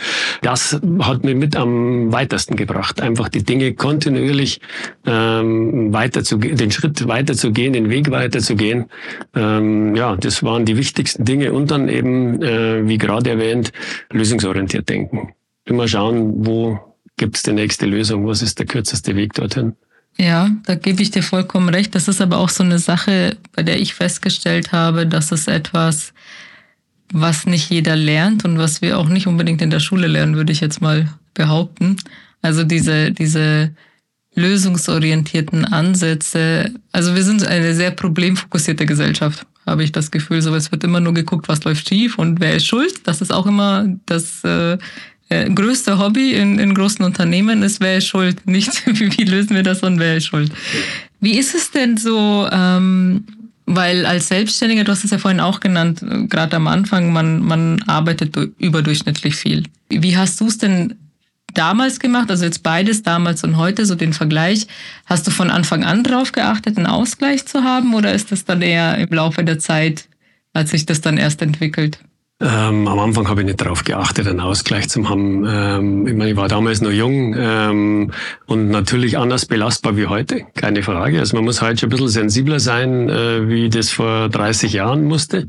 Das 0.43 0.81
hat 1.01 1.25
mich 1.25 1.37
mit 1.37 1.55
am 1.55 2.13
weitesten 2.13 2.57
gebracht, 2.57 3.01
einfach 3.01 3.29
die 3.29 3.43
Dinge 3.43 3.75
kontinuierlich 3.75 4.61
ähm, 5.05 5.93
weiter 5.93 6.25
zu, 6.25 6.39
den 6.39 6.71
Schritt 6.71 7.07
weiter 7.07 7.35
zu 7.35 7.53
gehen, 7.53 7.75
den 7.75 7.91
Weg 7.91 8.11
weiter 8.11 8.41
zu 8.41 8.57
gehen. 8.57 8.87
Ähm, 9.35 9.95
ja, 9.95 10.17
das 10.17 10.43
waren 10.47 10.65
die 10.65 10.79
wichtigsten 10.79 11.27
Dinge 11.27 11.53
und 11.53 11.71
dann 11.71 11.91
eben, 11.91 12.43
äh, 12.43 12.89
wie 12.89 12.97
gerade 12.97 13.29
erwähnt, 13.29 13.73
lösungsorientiert 14.11 14.89
denken. 14.89 15.35
Immer 15.67 15.87
schauen, 15.87 16.47
wo 16.47 16.81
gibt 17.17 17.37
es 17.37 17.43
die 17.43 17.53
nächste 17.53 17.87
Lösung, 17.87 18.27
was 18.27 18.41
ist 18.41 18.59
der 18.59 18.67
kürzeste 18.67 19.17
Weg 19.17 19.35
dorthin. 19.35 19.75
Ja, 20.19 20.51
da 20.65 20.75
gebe 20.75 21.03
ich 21.03 21.11
dir 21.11 21.23
vollkommen 21.23 21.69
recht. 21.69 21.95
Das 21.95 22.09
ist 22.09 22.23
aber 22.23 22.39
auch 22.39 22.49
so 22.49 22.63
eine 22.63 22.79
Sache, 22.79 23.37
bei 23.55 23.63
der 23.63 23.79
ich 23.81 23.95
festgestellt 23.95 24.73
habe, 24.73 25.07
dass 25.07 25.31
es 25.31 25.47
etwas, 25.47 26.15
was 27.13 27.47
nicht 27.47 27.71
jeder 27.71 27.97
lernt 27.97 28.45
und 28.45 28.59
was 28.59 28.81
wir 28.81 28.99
auch 28.99 29.09
nicht 29.09 29.27
unbedingt 29.27 29.61
in 29.61 29.71
der 29.71 29.81
Schule 29.81 30.07
lernen, 30.07 30.37
würde 30.37 30.53
ich 30.53 30.61
jetzt 30.61 30.81
mal 30.81 31.09
behaupten. 31.35 31.97
Also 32.41 32.65
diese, 32.65 33.11
diese 33.11 33.75
lösungsorientierten 34.35 35.65
Ansätze. 35.65 36.73
Also 36.93 37.15
wir 37.15 37.23
sind 37.23 37.47
eine 37.47 37.75
sehr 37.75 37.91
problemfokussierte 37.91 38.87
Gesellschaft 38.87 39.47
habe 39.67 39.83
ich 39.83 39.93
das 39.93 40.11
Gefühl. 40.11 40.41
So, 40.43 40.55
es 40.55 40.71
wird 40.71 40.85
immer 40.85 41.01
nur 41.01 41.15
geguckt, 41.15 41.49
was 41.49 41.65
läuft 41.65 41.89
schief 41.89 42.19
und 42.19 42.41
wer 42.41 42.55
ist 42.55 42.67
schuld. 42.67 43.07
Das 43.07 43.21
ist 43.21 43.33
auch 43.33 43.47
immer 43.47 43.87
das 44.07 44.45
äh, 44.45 44.79
äh, 45.29 45.51
größte 45.51 45.99
Hobby 45.99 46.35
in, 46.35 46.59
in 46.59 46.75
großen 46.75 47.05
Unternehmen 47.05 47.63
ist, 47.63 47.81
wer 47.81 47.99
ist 47.99 48.07
schuld. 48.07 48.47
Nicht, 48.47 48.83
wie, 48.87 49.25
lösen 49.25 49.57
wir 49.57 49.63
das 49.63 49.83
und 49.83 49.99
wer 49.99 50.17
ist 50.17 50.27
schuld. 50.27 50.53
Wie 51.21 51.37
ist 51.37 51.55
es 51.55 51.71
denn 51.71 51.97
so, 51.97 52.49
ähm, 52.51 53.25
weil 53.67 54.07
als 54.07 54.29
Selbstständiger, 54.29 54.85
du 54.85 54.93
hast 54.93 55.05
es 55.05 55.11
ja 55.11 55.19
vorhin 55.19 55.41
auch 55.41 55.59
genannt, 55.59 56.05
gerade 56.29 56.55
am 56.55 56.69
Anfang, 56.69 57.13
man, 57.13 57.41
man 57.43 57.83
arbeitet 57.89 58.37
überdurchschnittlich 58.59 59.35
viel. 59.35 59.65
Wie 59.89 60.17
hast 60.17 60.41
du 60.41 60.47
es 60.47 60.59
denn 60.59 60.95
damals 61.57 62.01
gemacht, 62.01 62.31
also 62.31 62.45
jetzt 62.45 62.63
beides 62.63 63.03
damals 63.03 63.45
und 63.45 63.57
heute, 63.57 63.87
so 63.87 63.95
den 63.95 64.13
Vergleich. 64.13 64.67
Hast 65.07 65.27
du 65.27 65.31
von 65.31 65.51
Anfang 65.51 65.85
an 65.85 66.03
drauf 66.03 66.33
geachtet, 66.33 66.77
einen 66.77 66.87
Ausgleich 66.87 67.47
zu 67.47 67.65
haben 67.65 67.95
oder 67.95 68.13
ist 68.13 68.33
das 68.33 68.45
dann 68.45 68.63
eher 68.63 68.99
im 68.99 69.09
Laufe 69.09 69.43
der 69.45 69.59
Zeit, 69.59 70.09
als 70.53 70.71
sich 70.71 70.87
das 70.87 71.01
dann 71.01 71.17
erst 71.17 71.43
entwickelt? 71.43 71.99
Ähm, 72.39 72.87
am 72.87 72.99
Anfang 72.99 73.31
habe 73.31 73.41
ich 73.41 73.47
nicht 73.47 73.63
darauf 73.63 73.83
geachtet, 73.83 74.29
einen 74.29 74.41
Ausgleich 74.41 74.91
zu 74.91 75.09
haben. 75.09 75.47
Ähm, 75.49 76.07
ich 76.07 76.13
meine, 76.13 76.33
ich 76.33 76.37
war 76.37 76.49
damals 76.49 76.83
noch 76.83 76.91
jung 76.91 77.35
ähm, 77.35 78.11
und 78.45 78.69
natürlich 78.69 79.17
anders 79.17 79.47
belastbar 79.47 79.97
wie 79.97 80.07
heute, 80.07 80.43
keine 80.55 80.83
Frage. 80.83 81.19
Also 81.19 81.35
man 81.35 81.47
muss 81.47 81.63
halt 81.63 81.81
schon 81.81 81.87
ein 81.87 81.93
bisschen 81.93 82.09
sensibler 82.09 82.61
sein, 82.61 83.09
äh, 83.09 83.49
wie 83.49 83.71
das 83.71 83.89
vor 83.89 84.29
30 84.29 84.75
Jahren 84.75 85.05
musste. 85.05 85.47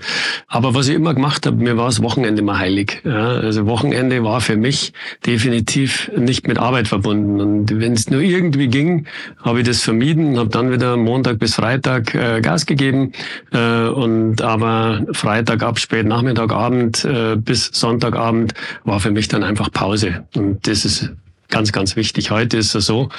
Aber 0.48 0.76
was 0.76 0.88
ich 0.88 0.96
immer 0.96 1.14
gemacht 1.14 1.46
habe, 1.46 1.58
mir 1.58 1.76
war 1.76 1.88
das 1.88 2.02
Wochenende 2.02 2.42
mal 2.42 2.58
heilig. 2.58 3.02
Ja? 3.04 3.32
Also 3.32 3.66
Wochenende 3.66 4.24
war 4.24 4.40
für 4.40 4.56
mich 4.56 4.94
definitiv 5.26 6.10
nicht 6.16 6.48
mit 6.48 6.58
Arbeit 6.58 6.88
verbunden. 6.88 7.42
Und 7.42 7.82
wenn 7.82 7.94
es 7.94 8.10
nur 8.10 8.22
irgendwie 8.22 8.70
ging, 8.70 9.08
habe 9.44 9.60
ich 9.60 9.68
das 9.68 9.82
vermieden, 9.82 10.40
habe 10.40 10.52
dann 10.52 10.72
wieder 10.72 10.96
Montag 10.96 11.38
bis 11.38 11.56
Freitag 11.56 12.16
äh, 12.16 12.40
Gas 12.40 12.66
gegeben. 12.66 13.12
Äh, 13.52 13.90
und 13.90 14.42
aber 14.42 15.02
Freitag 15.12 15.64
ab 15.64 15.80
spät 15.80 16.06
Nachmittag, 16.06 16.54
Abend 16.54 16.77
äh, 17.04 17.36
bis 17.36 17.70
Sonntagabend 17.74 18.54
war 18.84 19.00
für 19.00 19.12
mich 19.12 19.28
dann 19.28 19.44
einfach 19.44 19.72
Pause. 19.72 20.26
Und 20.36 20.68
das 20.68 20.86
ist 20.86 21.12
ganz, 21.50 21.72
ganz 21.72 21.96
wichtig. 21.96 22.32
Heute 22.32 22.58
ist 22.58 22.76
es 22.76 22.86
so, 22.86 23.10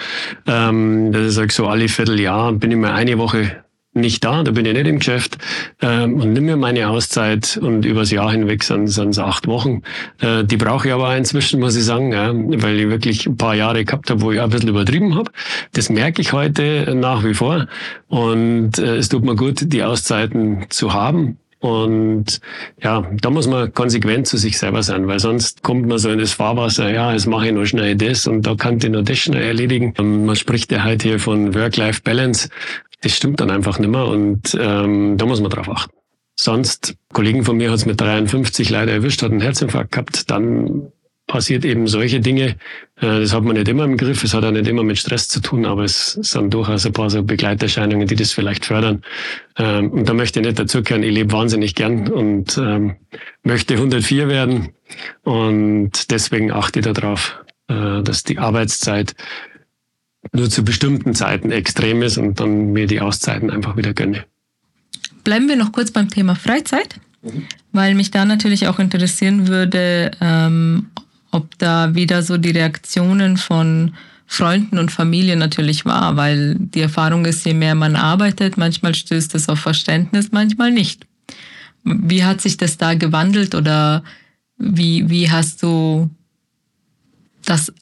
ähm, 0.47 1.13
dass 1.13 1.29
ich 1.29 1.35
sage, 1.35 1.53
so 1.53 1.67
alle 1.67 1.89
Vierteljahr 1.89 2.53
bin 2.53 2.71
ich 2.71 2.77
mal 2.77 2.93
eine 2.93 3.19
Woche 3.19 3.63
nicht 3.95 4.25
da, 4.25 4.43
da 4.43 4.53
bin 4.53 4.65
ich 4.65 4.75
nicht 4.75 4.87
im 4.87 4.99
Geschäft 4.99 5.39
ähm, 5.81 6.21
und 6.21 6.33
nimm 6.33 6.45
mir 6.45 6.57
meine 6.57 6.89
Auszeit 6.89 7.59
und 7.61 7.85
übers 7.85 8.11
Jahr 8.11 8.31
hinweg 8.31 8.63
sind 8.63 8.89
es 8.89 9.19
acht 9.19 9.47
Wochen. 9.47 9.83
Äh, 10.21 10.45
die 10.45 10.57
brauche 10.57 10.89
ich 10.89 10.95
aber 10.95 11.17
inzwischen, 11.17 11.61
muss 11.61 11.77
ich 11.77 11.85
sagen, 11.85 12.13
ja, 12.13 12.31
weil 12.33 12.79
ich 12.79 12.89
wirklich 12.89 13.27
ein 13.27 13.37
paar 13.37 13.55
Jahre 13.55 13.85
gehabt 13.85 14.11
habe, 14.11 14.21
wo 14.21 14.31
ich 14.31 14.41
ein 14.41 14.51
bisschen 14.51 14.69
übertrieben 14.69 15.15
habe. 15.15 15.31
Das 15.73 15.91
merke 15.91 16.23
ich 16.23 16.33
heute 16.33 16.95
nach 16.95 17.25
wie 17.25 17.35
vor 17.35 17.67
und 18.09 18.79
äh, 18.79 18.97
es 18.97 19.09
tut 19.09 19.25
mir 19.25 19.37
gut, 19.37 19.73
die 19.73 19.83
Auszeiten 19.83 20.67
zu 20.69 20.93
haben. 20.93 21.39
Und 21.61 22.41
ja, 22.81 23.05
da 23.21 23.31
muss 23.31 23.49
man 23.49 23.73
konsequent 23.73 24.29
zu 24.29 24.37
sich 24.37 24.59
selber 24.59 24.83
sein, 24.83 25.09
weil 25.09 25.19
sonst 25.19 25.63
kommt 25.63 25.87
man 25.87 25.99
so 25.99 26.11
in 26.11 26.21
das 26.21 26.33
Fahrwasser, 26.33 26.91
ja, 26.91 27.13
jetzt 27.13 27.27
mache 27.27 27.49
ich 27.49 27.53
noch 27.53 27.65
schnell 27.65 27.97
das 27.97 28.27
und 28.27 28.43
da 28.43 28.55
kann 28.55 28.79
ich 28.79 28.89
noch 28.89 29.03
das 29.03 29.19
schnell 29.19 29.43
erledigen. 29.43 29.93
Man 29.99 30.37
spricht 30.37 30.71
ja 30.71 30.85
heute 30.85 31.09
hier 31.09 31.19
von 31.19 31.55
Work-Life-Balance 31.55 32.49
das 33.01 33.17
stimmt 33.17 33.41
dann 33.41 33.51
einfach 33.51 33.79
nicht 33.79 33.91
mehr 33.91 34.07
und 34.07 34.57
ähm, 34.61 35.17
da 35.17 35.27
muss 35.27 35.41
man 35.41 35.51
drauf 35.51 35.69
achten. 35.69 35.93
Sonst, 36.37 36.95
Kollegen 37.13 37.45
von 37.45 37.57
mir 37.57 37.71
hat 37.71 37.79
es 37.79 37.87
mit 37.87 38.01
53 38.01 38.71
leider 38.71 38.93
erwischt, 38.93 39.23
hat 39.23 39.33
einen 39.33 39.41
Herzinfarkt 39.41 39.93
gehabt, 39.93 40.31
dann 40.31 40.93
passiert 41.29 41.65
eben 41.65 41.87
solche 41.87 42.19
Dinge. 42.19 42.57
Äh, 42.97 43.21
das 43.21 43.33
hat 43.33 43.45
man 43.45 43.55
nicht 43.55 43.69
immer 43.69 43.85
im 43.85 43.97
Griff, 43.97 44.25
es 44.25 44.35
hat 44.35 44.45
auch 44.45 44.51
nicht 44.51 44.67
immer 44.67 44.83
mit 44.83 44.99
Stress 44.99 45.29
zu 45.29 45.41
tun, 45.41 45.65
aber 45.65 45.85
es 45.85 46.13
sind 46.15 46.53
durchaus 46.53 46.85
ein 46.85 46.93
paar 46.93 47.11
so 47.11 47.23
Begleiterscheinungen, 47.23 48.09
die 48.09 48.17
das 48.17 48.33
vielleicht 48.33 48.65
fördern. 48.65 49.03
Ähm, 49.57 49.93
und 49.93 50.09
da 50.09 50.15
möchte 50.15 50.41
ich 50.41 50.47
nicht 50.47 50.59
dazukehren, 50.59 51.05
ich 51.05 51.15
lebe 51.15 51.31
wahnsinnig 51.31 51.77
gern 51.77 52.09
und 52.09 52.59
ähm, 52.59 52.97
möchte 53.45 53.75
104 53.75 54.27
werden 54.29 54.71
und 55.23 56.11
deswegen 56.11 56.51
achte 56.51 56.81
ich 56.81 56.87
darauf, 56.87 57.39
äh, 57.69 58.03
dass 58.03 58.25
die 58.25 58.39
Arbeitszeit 58.39 59.15
nur 60.33 60.51
zu 60.51 60.65
bestimmten 60.65 61.15
Zeiten 61.15 61.53
extrem 61.53 62.03
ist 62.03 62.19
und 62.19 62.41
dann 62.41 62.73
mir 62.73 62.87
die 62.87 63.01
Auszeiten 63.01 63.51
einfach 63.51 63.77
wieder 63.77 63.95
gönne. 63.95 64.25
Bleiben 65.25 65.49
wir 65.49 65.57
noch 65.57 65.73
kurz 65.73 65.91
beim 65.91 66.09
Thema 66.09 66.35
Freizeit, 66.35 67.01
mhm. 67.23 67.45
weil 67.73 67.95
mich 67.95 68.11
da 68.11 68.25
natürlich 68.25 68.67
auch 68.67 68.79
interessieren 68.79 69.47
würde, 69.47 70.11
ähm, 70.21 70.89
ob 71.31 71.59
da 71.59 71.95
wieder 71.95 72.23
so 72.23 72.39
die 72.39 72.51
Reaktionen 72.51 73.37
von 73.37 73.95
Freunden 74.27 74.79
und 74.79 74.93
Familie 74.93 75.37
natürlich 75.37 75.85
war, 75.85 76.17
weil 76.17 76.55
die 76.59 76.83
Erfahrung 76.83 77.25
ist, 77.25 77.47
je 77.47 77.55
mehr 77.55 77.75
man 77.75 77.97
arbeitet, 77.97 78.59
manchmal 78.59 78.95
stößt 78.95 79.35
es 79.35 79.49
auf 79.49 79.59
Verständnis, 79.59 80.33
manchmal 80.33 80.71
nicht. 80.71 81.07
Wie 81.85 82.25
hat 82.25 82.41
sich 82.41 82.59
das 82.59 82.77
da 82.77 82.95
gewandelt 82.95 83.55
oder 83.55 84.05
wie, 84.59 85.09
wie 85.09 85.31
hast 85.31 85.63
du 85.63 86.11
das 87.45 87.73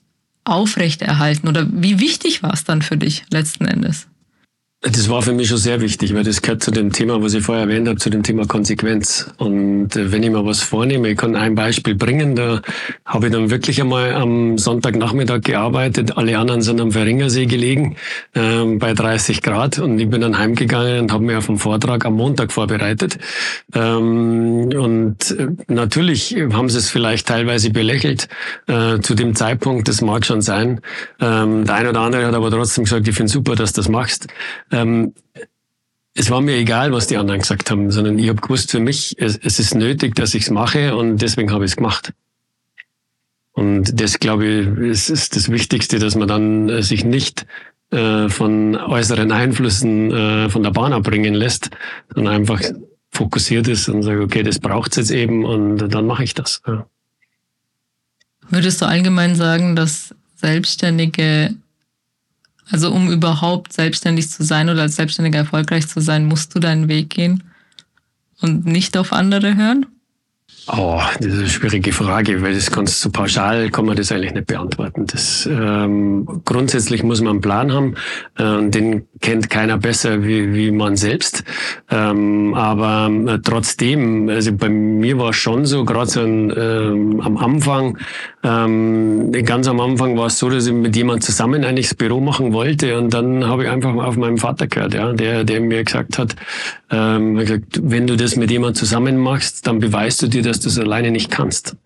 aufrechterhalten? 0.44 1.48
Oder 1.48 1.66
wie 1.70 1.98
wichtig 1.98 2.42
war 2.42 2.54
es 2.54 2.64
dann 2.64 2.82
für 2.82 2.96
dich 2.96 3.24
letzten 3.30 3.66
Endes? 3.66 4.06
Das 4.82 5.08
war 5.08 5.22
für 5.22 5.32
mich 5.32 5.48
schon 5.48 5.56
sehr 5.56 5.80
wichtig, 5.80 6.14
weil 6.14 6.22
das 6.22 6.42
gehört 6.42 6.62
zu 6.62 6.70
dem 6.70 6.92
Thema, 6.92 7.22
was 7.22 7.32
ich 7.32 7.42
vorher 7.42 7.64
erwähnt 7.64 7.88
habe, 7.88 7.98
zu 7.98 8.10
dem 8.10 8.22
Thema 8.22 8.46
Konsequenz. 8.46 9.32
Und 9.38 9.96
äh, 9.96 10.12
wenn 10.12 10.22
ich 10.22 10.30
mir 10.30 10.44
was 10.44 10.60
vornehme, 10.60 11.08
ich 11.08 11.16
kann 11.16 11.34
ein 11.34 11.54
Beispiel 11.54 11.94
bringen, 11.94 12.36
da 12.36 12.60
habe 13.06 13.26
ich 13.26 13.32
dann 13.32 13.50
wirklich 13.50 13.80
einmal 13.80 14.12
am 14.14 14.58
Sonntagnachmittag 14.58 15.40
gearbeitet, 15.40 16.18
alle 16.18 16.38
anderen 16.38 16.60
sind 16.60 16.78
am 16.82 16.92
Verringersee 16.92 17.46
gelegen, 17.46 17.96
äh, 18.34 18.64
bei 18.76 18.92
30 18.92 19.40
Grad 19.40 19.78
und 19.78 19.98
ich 19.98 20.10
bin 20.10 20.20
dann 20.20 20.36
heimgegangen 20.36 21.00
und 21.00 21.12
habe 21.12 21.24
mir 21.24 21.38
auf 21.38 21.48
einen 21.48 21.58
Vortrag 21.58 22.04
am 22.04 22.14
Montag 22.14 22.52
vorbereitet. 22.52 23.16
Ähm, 23.74 24.68
und 24.74 25.30
äh, 25.30 25.48
natürlich 25.68 26.36
haben 26.52 26.68
sie 26.68 26.78
es 26.78 26.90
vielleicht 26.90 27.26
teilweise 27.26 27.70
belächelt 27.70 28.28
äh, 28.66 29.00
zu 29.00 29.14
dem 29.14 29.34
Zeitpunkt, 29.34 29.88
das 29.88 30.02
mag 30.02 30.26
schon 30.26 30.42
sein. 30.42 30.82
Ähm, 31.18 31.64
der 31.64 31.74
eine 31.76 31.88
oder 31.88 32.00
andere 32.00 32.26
hat 32.26 32.34
aber 32.34 32.50
trotzdem 32.50 32.84
gesagt, 32.84 33.08
ich 33.08 33.16
finde 33.16 33.32
super, 33.32 33.54
dass 33.54 33.72
du 33.72 33.80
das 33.80 33.88
machst 33.88 34.28
ähm, 34.70 35.14
es 36.14 36.31
war 36.31 36.40
mir 36.40 36.57
egal, 36.57 36.92
was 36.92 37.07
die 37.07 37.18
anderen 37.18 37.40
gesagt 37.40 37.70
haben, 37.70 37.90
sondern 37.90 38.18
ich 38.18 38.29
habe 38.29 38.40
gewusst, 38.40 38.70
für 38.70 38.81
mich, 38.81 39.14
es, 39.18 39.37
es 39.37 39.59
ist 39.59 39.74
nötig, 39.74 40.14
dass 40.14 40.35
ich 40.35 40.44
es 40.44 40.50
mache 40.50 40.96
und 40.96 41.18
deswegen 41.18 41.52
habe 41.52 41.64
ich 41.64 41.72
es 41.72 41.76
gemacht. 41.76 42.12
Und 43.52 44.00
das, 44.00 44.18
glaube 44.18 44.46
ich, 44.46 44.66
ist, 44.79 45.09
ist 45.11 45.37
das 45.37 45.50
Wichtigste, 45.50 45.98
dass 45.98 46.14
man 46.14 46.29
dann 46.29 46.68
äh, 46.68 46.83
sich 46.83 47.05
nicht 47.05 47.46
äh, 47.90 48.29
von 48.29 48.76
äußeren 48.76 49.31
Einflüssen 49.31 50.11
äh, 50.11 50.50
von 50.50 50.62
der 50.62 50.70
Bahn 50.70 50.92
abbringen 50.92 51.35
lässt, 51.35 51.70
sondern 52.14 52.35
einfach 52.35 52.61
fokussiert 53.12 53.68
ist 53.68 53.88
und 53.88 54.02
sagt, 54.02 54.20
okay, 54.20 54.42
das 54.42 54.59
braucht's 54.59 54.96
jetzt 54.96 55.11
eben 55.11 55.44
und 55.44 55.79
dann 55.88 56.07
mache 56.07 56.24
ich 56.24 56.35
das. 56.35 56.62
Ja. 56.66 56.87
Würdest 58.48 58.81
du 58.81 58.87
allgemein 58.87 59.35
sagen, 59.35 59.76
dass 59.76 60.14
Selbstständige 60.35 61.55
also 62.70 62.92
um 62.92 63.11
überhaupt 63.11 63.72
selbstständig 63.72 64.31
zu 64.31 64.42
sein 64.44 64.68
oder 64.68 64.83
als 64.83 64.96
Selbstständiger 64.96 65.38
erfolgreich 65.38 65.88
zu 65.88 66.00
sein, 66.00 66.26
musst 66.26 66.55
du 66.55 66.59
deinen 66.59 66.88
Weg 66.88 67.11
gehen 67.11 67.44
und 68.40 68.66
nicht 68.66 68.96
auf 68.96 69.12
andere 69.12 69.57
hören? 69.57 69.87
Oh, 70.68 71.00
das 71.20 71.26
ist 71.26 71.38
eine 71.38 71.48
schwierige 71.48 71.92
Frage, 71.92 72.42
weil 72.42 72.52
das 72.52 72.72
kannst 72.72 73.00
so 73.00 73.09
pauschal 73.11 73.70
kann 73.70 73.87
man 73.87 73.96
das 73.96 74.11
eigentlich 74.11 74.35
nicht 74.35 74.48
beantworten. 74.48 75.07
Das 75.07 75.46
ähm, 75.46 76.42
grundsätzlich 76.44 77.05
muss 77.05 77.20
man 77.20 77.35
einen 77.35 77.40
Plan 77.40 77.72
haben, 77.72 77.94
äh, 78.37 78.68
den 78.68 79.07
kennt 79.20 79.48
keiner 79.48 79.79
besser 79.79 80.24
wie, 80.24 80.55
wie 80.55 80.72
man 80.72 80.96
selbst. 80.96 81.44
Ähm, 81.88 82.52
aber 82.55 83.09
äh, 83.33 83.38
trotzdem, 83.44 84.29
also 84.29 84.52
bei 84.55 84.68
mir 84.68 85.18
war 85.18 85.31
es 85.31 85.37
schon 85.37 85.66
so, 85.66 85.85
gerade 85.85 86.11
so 86.11 86.20
ein, 86.22 86.52
ähm, 86.57 87.20
am 87.20 87.37
Anfang, 87.37 87.98
ähm, 88.46 89.32
ganz 89.44 89.66
am 89.66 89.80
Anfang 89.80 90.16
war 90.16 90.26
es 90.26 90.38
so, 90.38 90.48
dass 90.48 90.66
ich 90.66 90.72
mit 90.72 90.94
jemand 90.94 91.24
zusammen 91.24 91.64
eigentlich 91.64 91.88
das 91.88 91.96
Büro 91.96 92.20
machen 92.20 92.52
wollte 92.52 92.96
und 92.96 93.12
dann 93.12 93.44
habe 93.44 93.64
ich 93.64 93.70
einfach 93.70 93.92
mal 93.92 94.06
auf 94.06 94.16
meinen 94.16 94.38
Vater 94.38 94.68
gehört, 94.68 94.94
ja, 94.94 95.12
der, 95.12 95.42
der 95.42 95.61
mir 95.61 95.82
gesagt 95.82 96.16
hat, 96.16 96.37
ähm, 96.90 97.35
gesagt, 97.35 97.80
wenn 97.82 98.06
du 98.06 98.16
das 98.16 98.37
mit 98.37 98.52
jemand 98.52 98.76
zusammen 98.76 99.16
machst, 99.16 99.66
dann 99.66 99.80
beweist 99.80 100.22
du 100.22 100.28
dir, 100.28 100.42
dass 100.42 100.61
du 100.61 100.68
es 100.68 100.78
alleine 100.78 101.11
nicht 101.11 101.28
kannst. 101.28 101.76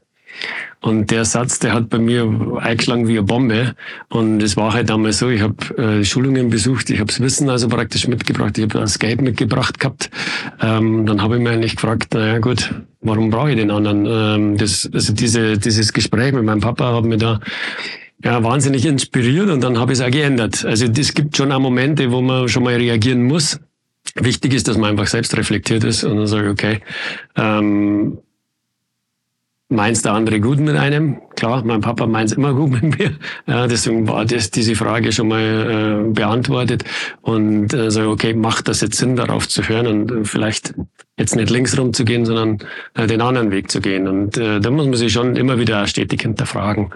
Und 0.83 1.11
der 1.11 1.27
Satz, 1.27 1.59
der 1.59 1.75
hat 1.75 1.91
bei 1.91 1.99
mir 1.99 2.59
eingeschlagen 2.59 3.07
wie 3.07 3.19
eine 3.19 3.23
Bombe. 3.23 3.75
Und 4.09 4.43
es 4.43 4.57
war 4.57 4.73
halt 4.73 4.89
damals 4.89 5.19
so, 5.19 5.29
ich 5.29 5.43
habe 5.43 5.77
äh, 5.77 6.05
Schulungen 6.05 6.49
besucht, 6.49 6.89
ich 6.89 7.01
habe 7.01 7.09
das 7.09 7.21
Wissen 7.21 7.51
also 7.51 7.69
praktisch 7.69 8.09
mitgebracht, 8.09 8.57
ich 8.57 8.65
habe 8.65 8.79
das 8.79 8.99
Geld 8.99 9.21
mitgebracht 9.21 9.79
gehabt. 9.79 10.11
Ähm, 10.61 11.05
dann 11.05 11.21
habe 11.21 11.37
ich 11.37 11.43
mir 11.43 11.51
eigentlich 11.51 11.77
gefragt, 11.77 12.15
naja 12.15 12.39
gut, 12.39 12.75
warum 13.03 13.29
brauche 13.29 13.51
ich 13.51 13.57
den 13.57 13.71
anderen? 13.71 14.07
Ähm, 14.07 14.57
das, 14.57 14.89
also 14.93 15.13
diese, 15.13 15.59
dieses 15.59 15.93
Gespräch 15.93 16.33
mit 16.33 16.45
meinem 16.45 16.61
Papa 16.61 16.95
hat 16.95 17.05
mir 17.05 17.19
da 17.19 17.41
ja, 18.25 18.43
wahnsinnig 18.43 18.87
inspiriert 18.87 19.51
und 19.51 19.63
dann 19.63 19.79
habe 19.79 19.93
ich 19.93 19.99
es 19.99 20.05
auch 20.05 20.11
geändert. 20.11 20.65
Also 20.65 20.87
es 20.87 21.15
gibt 21.15 21.37
schon 21.37 21.53
auch 21.53 21.61
Momente, 21.61 22.11
wo 22.11 22.23
man 22.23 22.49
schon 22.49 22.65
mal 22.65 22.75
reagieren 22.75 23.23
muss. 23.23 23.61
Wichtig 24.15 24.55
ist, 24.55 24.67
dass 24.67 24.79
man 24.79 24.91
einfach 24.91 25.07
selbst 25.07 25.37
reflektiert 25.37 25.85
ist 25.85 26.05
und 26.05 26.17
dann 26.17 26.45
ich, 26.45 26.51
okay, 26.51 26.81
ähm, 27.37 28.19
meint 29.71 30.05
der 30.05 30.13
andere 30.13 30.41
gut 30.41 30.59
mit 30.61 30.77
einem? 30.77 31.21
Klar, 31.37 31.65
mein 31.65 31.81
Papa 31.81 32.07
meint 32.07 32.33
immer 32.33 32.53
gut 32.53 32.71
mit 32.71 32.99
mir. 32.99 33.13
Ja, 33.47 33.67
deswegen 33.67 34.07
war 34.09 34.25
das, 34.25 34.51
diese 34.51 34.75
Frage 34.75 35.13
schon 35.13 35.29
mal 35.29 35.41
äh, 36.09 36.13
beantwortet. 36.13 36.85
Und 37.23 37.73
äh, 37.73 37.91
so, 37.91 38.11
okay, 38.11 38.35
macht 38.35 38.69
das 38.69 38.81
jetzt 38.81 38.99
Sinn, 38.99 39.17
darauf 39.17 39.49
zu 39.49 39.63
hören 39.63 39.87
und 39.87 40.11
äh, 40.11 40.25
vielleicht 40.25 40.75
jetzt 41.17 41.37
nicht 41.37 41.51
links 41.51 41.79
rum 41.79 41.93
zu 41.93 42.05
gehen, 42.05 42.27
sondern 42.27 42.59
äh, 42.95 43.07
den 43.07 43.21
anderen 43.21 43.51
Weg 43.53 43.71
zu 43.71 43.81
gehen. 43.81 44.09
Und 44.09 44.37
äh, 44.37 44.61
da 44.61 44.71
muss 44.71 44.87
man 44.87 44.97
sich 44.97 45.13
schon 45.13 45.37
immer 45.37 45.59
wieder 45.59 45.87
stetig 45.87 46.23
hinterfragen. 46.23 46.91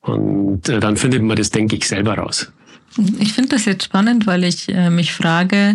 Und 0.00 0.68
äh, 0.68 0.80
dann 0.80 0.96
findet 0.96 1.22
man 1.22 1.36
das, 1.36 1.50
denke 1.50 1.76
ich, 1.76 1.86
selber 1.86 2.14
raus. 2.14 2.52
Ich 3.18 3.32
finde 3.32 3.50
das 3.50 3.64
jetzt 3.64 3.84
spannend, 3.84 4.26
weil 4.26 4.44
ich 4.44 4.68
äh, 4.68 4.88
mich 4.88 5.12
frage, 5.12 5.74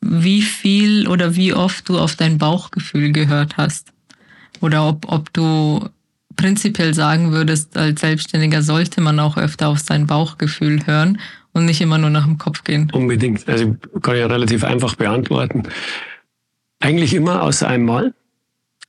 wie 0.00 0.42
viel 0.42 1.06
oder 1.08 1.36
wie 1.36 1.54
oft 1.54 1.88
du 1.88 1.98
auf 1.98 2.16
dein 2.16 2.38
Bauchgefühl 2.38 3.12
gehört 3.12 3.56
hast. 3.56 3.92
Oder 4.60 4.88
ob, 4.88 5.10
ob 5.10 5.32
du 5.32 5.88
prinzipiell 6.36 6.94
sagen 6.94 7.32
würdest, 7.32 7.76
als 7.76 8.00
Selbstständiger 8.00 8.62
sollte 8.62 9.00
man 9.00 9.18
auch 9.20 9.36
öfter 9.36 9.68
auf 9.68 9.80
sein 9.80 10.06
Bauchgefühl 10.06 10.86
hören 10.86 11.18
und 11.52 11.64
nicht 11.64 11.80
immer 11.80 11.98
nur 11.98 12.10
nach 12.10 12.24
dem 12.24 12.38
Kopf 12.38 12.64
gehen. 12.64 12.90
Unbedingt. 12.92 13.46
Also 13.48 13.76
kann 14.00 14.14
ich 14.14 14.20
ja 14.20 14.26
relativ 14.26 14.64
einfach 14.64 14.94
beantworten. 14.94 15.64
Eigentlich 16.80 17.12
immer 17.14 17.42
außer 17.42 17.66
einmal. 17.68 18.14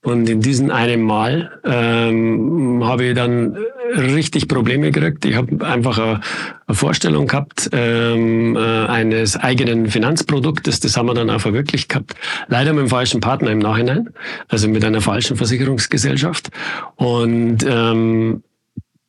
Und 0.01 0.29
in 0.29 0.39
diesem 0.39 0.71
einen 0.71 1.01
Mal 1.01 1.59
ähm, 1.65 2.81
habe 2.85 3.05
ich 3.05 3.15
dann 3.15 3.57
richtig 3.97 4.47
Probleme 4.47 4.91
gekriegt. 4.91 5.25
Ich 5.25 5.35
habe 5.35 5.65
einfach 5.65 5.97
eine, 5.97 6.21
eine, 6.67 6.75
Vorstellung 6.75 7.27
gehabt 7.27 7.69
ähm, 7.73 8.55
äh, 8.55 8.59
eines 8.59 9.35
eigenen 9.35 9.87
Finanzproduktes. 9.87 10.79
Das 10.79 10.95
haben 10.95 11.07
wir 11.07 11.15
dann 11.15 11.29
auch 11.29 11.41
verwirklicht 11.41 11.89
gehabt. 11.89 12.15
Leider 12.47 12.71
mit 12.71 12.83
dem 12.83 12.89
falschen 12.89 13.19
Partner 13.19 13.51
im 13.51 13.59
Nachhinein, 13.59 14.09
also 14.47 14.69
mit 14.69 14.85
einer 14.85 15.01
falschen 15.01 15.35
Versicherungsgesellschaft. 15.35 16.49
Und 16.95 17.65
ähm, 17.67 18.43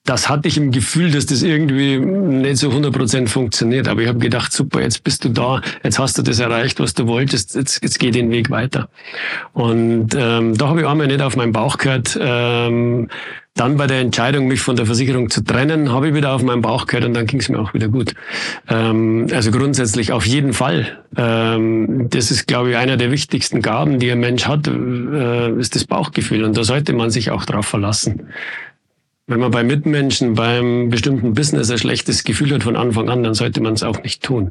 das 0.04 0.28
hatte 0.28 0.48
ich 0.48 0.56
im 0.56 0.70
Gefühl, 0.70 1.10
dass 1.10 1.26
das 1.26 1.42
irgendwie 1.42 1.98
nicht 1.98 2.56
so 2.56 2.70
100% 2.70 3.28
funktioniert. 3.28 3.86
Aber 3.86 4.00
ich 4.00 4.08
habe 4.08 4.18
gedacht, 4.18 4.52
super, 4.52 4.80
jetzt 4.80 5.04
bist 5.04 5.24
du 5.24 5.28
da, 5.28 5.60
jetzt 5.84 5.98
hast 5.98 6.16
du 6.16 6.22
das 6.22 6.38
erreicht, 6.38 6.80
was 6.80 6.94
du 6.94 7.06
wolltest, 7.06 7.54
jetzt, 7.54 7.82
jetzt 7.82 7.98
geh 7.98 8.10
den 8.10 8.30
Weg 8.30 8.50
weiter. 8.50 8.88
Und 9.52 10.14
ähm, 10.16 10.56
da 10.56 10.68
habe 10.68 10.80
ich 10.80 10.86
einmal 10.86 11.06
nicht 11.06 11.20
auf 11.20 11.36
meinen 11.36 11.52
Bauch 11.52 11.76
gehört. 11.78 12.18
Ähm, 12.20 13.08
dann 13.54 13.76
bei 13.76 13.86
der 13.86 14.00
Entscheidung, 14.00 14.46
mich 14.46 14.60
von 14.60 14.76
der 14.76 14.86
Versicherung 14.86 15.28
zu 15.28 15.44
trennen, 15.44 15.92
habe 15.92 16.08
ich 16.08 16.14
wieder 16.14 16.32
auf 16.32 16.42
meinen 16.42 16.62
Bauch 16.62 16.86
gehört 16.86 17.04
und 17.04 17.14
dann 17.14 17.26
ging 17.26 17.40
es 17.40 17.48
mir 17.48 17.58
auch 17.58 17.74
wieder 17.74 17.88
gut. 17.88 18.14
Ähm, 18.68 19.26
also 19.32 19.50
grundsätzlich 19.50 20.12
auf 20.12 20.24
jeden 20.24 20.54
Fall. 20.54 20.98
Ähm, 21.16 22.06
das 22.08 22.30
ist, 22.30 22.46
glaube 22.46 22.70
ich, 22.70 22.76
einer 22.76 22.96
der 22.96 23.10
wichtigsten 23.10 23.60
Gaben, 23.60 23.98
die 23.98 24.10
ein 24.10 24.20
Mensch 24.20 24.46
hat, 24.46 24.66
äh, 24.66 25.52
ist 25.58 25.74
das 25.74 25.84
Bauchgefühl. 25.84 26.44
Und 26.44 26.56
da 26.56 26.64
sollte 26.64 26.92
man 26.94 27.10
sich 27.10 27.30
auch 27.30 27.44
darauf 27.44 27.66
verlassen. 27.66 28.28
Wenn 29.30 29.38
man 29.38 29.52
bei 29.52 29.62
Mitmenschen 29.62 30.34
beim 30.34 30.88
bestimmten 30.88 31.34
Business 31.34 31.70
ein 31.70 31.78
schlechtes 31.78 32.24
Gefühl 32.24 32.52
hat 32.52 32.64
von 32.64 32.74
Anfang 32.74 33.08
an, 33.08 33.22
dann 33.22 33.34
sollte 33.34 33.60
man 33.60 33.74
es 33.74 33.84
auch 33.84 34.02
nicht 34.02 34.24
tun. 34.24 34.50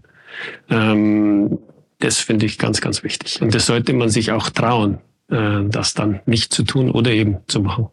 Ähm, 0.70 1.60
das 2.00 2.20
finde 2.20 2.46
ich 2.46 2.58
ganz, 2.58 2.80
ganz 2.80 3.04
wichtig. 3.04 3.42
Und 3.42 3.54
das 3.54 3.66
sollte 3.66 3.92
man 3.92 4.08
sich 4.08 4.32
auch 4.32 4.50
trauen, 4.50 5.00
äh, 5.30 5.66
das 5.66 5.96
dann 5.96 6.22
nicht 6.26 6.54
zu 6.54 6.64
tun 6.64 6.92
oder 6.92 7.12
eben 7.12 7.40
zu 7.48 7.60
machen. 7.60 7.90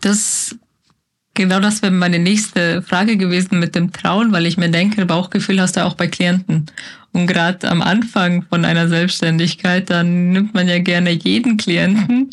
Das 0.00 0.56
genau 1.34 1.60
das 1.60 1.82
wäre 1.82 1.92
meine 1.92 2.18
nächste 2.18 2.80
Frage 2.80 3.18
gewesen 3.18 3.60
mit 3.60 3.74
dem 3.74 3.92
Trauen, 3.92 4.32
weil 4.32 4.46
ich 4.46 4.56
mir 4.56 4.70
denke, 4.70 5.04
Bauchgefühl 5.04 5.60
hast 5.60 5.76
du 5.76 5.84
auch 5.84 5.96
bei 5.96 6.06
Klienten. 6.06 6.64
Und 7.12 7.26
gerade 7.26 7.70
am 7.70 7.82
Anfang 7.82 8.42
von 8.42 8.64
einer 8.64 8.88
Selbstständigkeit, 8.88 9.90
dann 9.90 10.30
nimmt 10.30 10.54
man 10.54 10.66
ja 10.66 10.78
gerne 10.78 11.10
jeden 11.10 11.58
Klienten, 11.58 12.30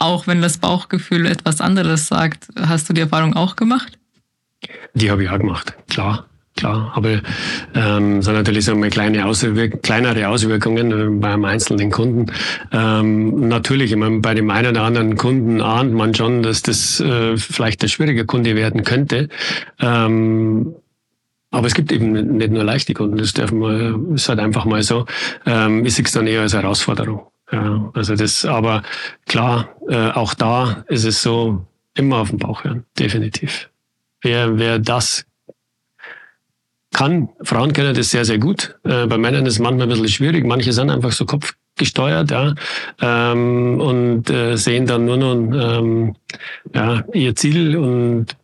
auch 0.00 0.26
wenn 0.26 0.42
das 0.42 0.58
Bauchgefühl 0.58 1.26
etwas 1.26 1.60
anderes 1.60 2.08
sagt. 2.08 2.48
Hast 2.58 2.88
du 2.88 2.92
die 2.92 3.02
Erfahrung 3.02 3.34
auch 3.34 3.56
gemacht? 3.56 3.98
Die 4.94 5.10
habe 5.10 5.24
ich 5.24 5.30
auch 5.30 5.38
gemacht, 5.38 5.74
klar 5.88 6.26
klar. 6.60 6.92
Aber 6.94 7.20
ähm, 7.74 8.22
sind 8.22 8.34
natürlich 8.34 8.64
so 8.64 8.76
kleine 8.76 9.26
Auswirk 9.26 9.82
kleinere 9.82 10.28
Auswirkungen 10.28 10.92
äh, 10.92 11.20
beim 11.20 11.44
einzelnen 11.44 11.90
Kunden. 11.90 12.26
Ähm, 12.72 13.48
natürlich, 13.48 13.92
ich 13.92 13.96
meine, 13.96 14.20
bei 14.20 14.34
dem 14.34 14.50
einen 14.50 14.70
oder 14.70 14.82
anderen 14.82 15.16
Kunden 15.16 15.60
ahnt 15.60 15.92
man 15.92 16.14
schon, 16.14 16.42
dass 16.42 16.62
das 16.62 17.00
äh, 17.00 17.36
vielleicht 17.36 17.82
ein 17.82 17.88
schwieriger 17.88 18.24
Kunde 18.24 18.54
werden 18.54 18.84
könnte. 18.84 19.28
Ähm, 19.80 20.74
aber 21.52 21.66
es 21.66 21.74
gibt 21.74 21.90
eben 21.90 22.12
nicht 22.12 22.52
nur 22.52 22.62
leichte 22.62 22.94
Kunden, 22.94 23.16
das 23.16 23.32
darf 23.32 23.50
man, 23.50 24.14
ist 24.14 24.28
halt 24.28 24.38
einfach 24.38 24.66
mal 24.66 24.82
so. 24.82 25.06
Ähm, 25.46 25.84
ich 25.84 25.94
sehe 25.94 26.04
es 26.04 26.12
dann 26.12 26.28
eher 26.28 26.42
als 26.42 26.54
Herausforderung. 26.54 27.26
Ja, 27.52 27.90
also 27.94 28.14
das, 28.14 28.44
aber 28.44 28.82
klar, 29.26 29.68
äh, 29.88 30.10
auch 30.10 30.34
da 30.34 30.84
ist 30.88 31.04
es 31.04 31.22
so, 31.22 31.66
immer 31.94 32.18
auf 32.18 32.30
den 32.30 32.38
Bauch 32.38 32.64
hören, 32.64 32.84
definitiv. 32.98 33.68
Wer, 34.22 34.58
wer 34.58 34.78
das 34.78 35.26
kann. 36.92 37.28
Frauen 37.42 37.72
können 37.72 37.94
das 37.94 38.10
sehr, 38.10 38.24
sehr 38.24 38.38
gut. 38.38 38.76
Äh, 38.84 39.06
bei 39.06 39.18
Männern 39.18 39.46
ist 39.46 39.54
es 39.54 39.58
manchmal 39.58 39.86
ein 39.86 39.90
bisschen 39.90 40.08
schwierig. 40.08 40.44
Manche 40.44 40.72
sind 40.72 40.90
einfach 40.90 41.12
so 41.12 41.24
kopfgesteuert 41.24 42.30
ja, 42.30 42.54
ähm, 43.00 43.80
und 43.80 44.28
äh, 44.30 44.56
sehen 44.56 44.86
dann 44.86 45.04
nur 45.04 45.16
noch 45.16 45.34
ähm, 45.34 46.16
ja, 46.74 47.04
ihr 47.12 47.34
Ziel 47.36 47.76
und 47.76 48.36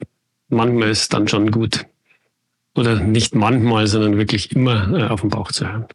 manchmal 0.49 0.91
ist 0.91 1.03
es 1.03 1.09
dann 1.09 1.29
schon 1.29 1.51
gut. 1.51 1.87
Oder 2.75 3.01
nicht 3.01 3.35
manchmal, 3.35 3.87
sondern 3.87 4.19
wirklich 4.19 4.55
immer 4.55 4.93
äh, 4.93 5.07
auf 5.09 5.23
den 5.23 5.31
Bauch 5.31 5.51
zu 5.51 5.67
hören. 5.67 5.87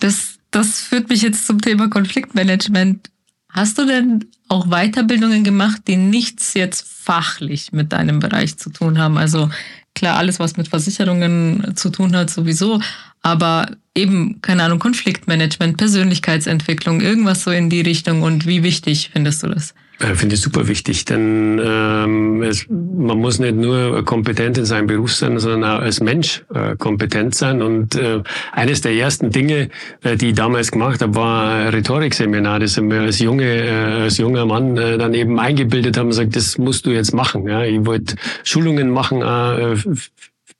Das, 0.00 0.37
das 0.50 0.80
führt 0.80 1.08
mich 1.08 1.22
jetzt 1.22 1.46
zum 1.46 1.60
Thema 1.60 1.88
Konfliktmanagement. 1.88 3.10
Hast 3.50 3.78
du 3.78 3.86
denn 3.86 4.26
auch 4.48 4.66
Weiterbildungen 4.66 5.44
gemacht, 5.44 5.82
die 5.86 5.96
nichts 5.96 6.54
jetzt 6.54 6.86
fachlich 6.86 7.72
mit 7.72 7.92
deinem 7.92 8.18
Bereich 8.18 8.56
zu 8.58 8.70
tun 8.70 8.98
haben? 8.98 9.16
Also 9.16 9.50
klar, 9.94 10.16
alles, 10.16 10.38
was 10.38 10.56
mit 10.56 10.68
Versicherungen 10.68 11.72
zu 11.74 11.90
tun 11.90 12.14
hat, 12.14 12.30
sowieso. 12.30 12.80
Aber 13.22 13.70
eben, 13.94 14.40
keine 14.42 14.62
Ahnung, 14.64 14.78
Konfliktmanagement, 14.78 15.76
Persönlichkeitsentwicklung, 15.76 17.00
irgendwas 17.00 17.42
so 17.42 17.50
in 17.50 17.68
die 17.70 17.80
Richtung. 17.80 18.22
Und 18.22 18.46
wie 18.46 18.62
wichtig 18.62 19.10
findest 19.12 19.42
du 19.42 19.48
das? 19.48 19.74
Ich 20.00 20.06
finde 20.16 20.36
ich 20.36 20.40
super 20.40 20.68
wichtig, 20.68 21.06
denn 21.06 21.60
ähm, 21.60 22.42
es, 22.44 22.66
man 22.68 23.18
muss 23.18 23.40
nicht 23.40 23.56
nur 23.56 24.04
kompetent 24.04 24.56
in 24.56 24.64
seinem 24.64 24.86
Beruf 24.86 25.12
sein, 25.12 25.40
sondern 25.40 25.68
auch 25.68 25.82
als 25.82 26.00
Mensch 26.00 26.44
äh, 26.54 26.76
kompetent 26.76 27.34
sein. 27.34 27.62
Und 27.62 27.96
äh, 27.96 28.22
eines 28.52 28.80
der 28.80 28.92
ersten 28.92 29.30
Dinge, 29.30 29.70
äh, 30.04 30.16
die 30.16 30.28
ich 30.28 30.34
damals 30.34 30.70
gemacht 30.70 31.02
habe, 31.02 31.16
war 31.16 31.72
Rhetorikseminar, 31.72 32.60
das 32.60 32.80
wir 32.80 33.00
als, 33.00 33.18
junge, 33.18 33.44
äh, 33.44 34.02
als 34.02 34.18
junger 34.18 34.46
Mann 34.46 34.76
äh, 34.76 34.98
dann 34.98 35.14
eben 35.14 35.40
eingebildet 35.40 35.96
haben 35.96 36.04
und 36.04 36.10
gesagt, 36.10 36.36
das 36.36 36.58
musst 36.58 36.86
du 36.86 36.90
jetzt 36.90 37.12
machen. 37.12 37.48
Ja? 37.48 37.64
Ich 37.64 37.84
wollte 37.84 38.14
Schulungen 38.44 38.90
machen 38.90 39.22
äh, 39.22 39.74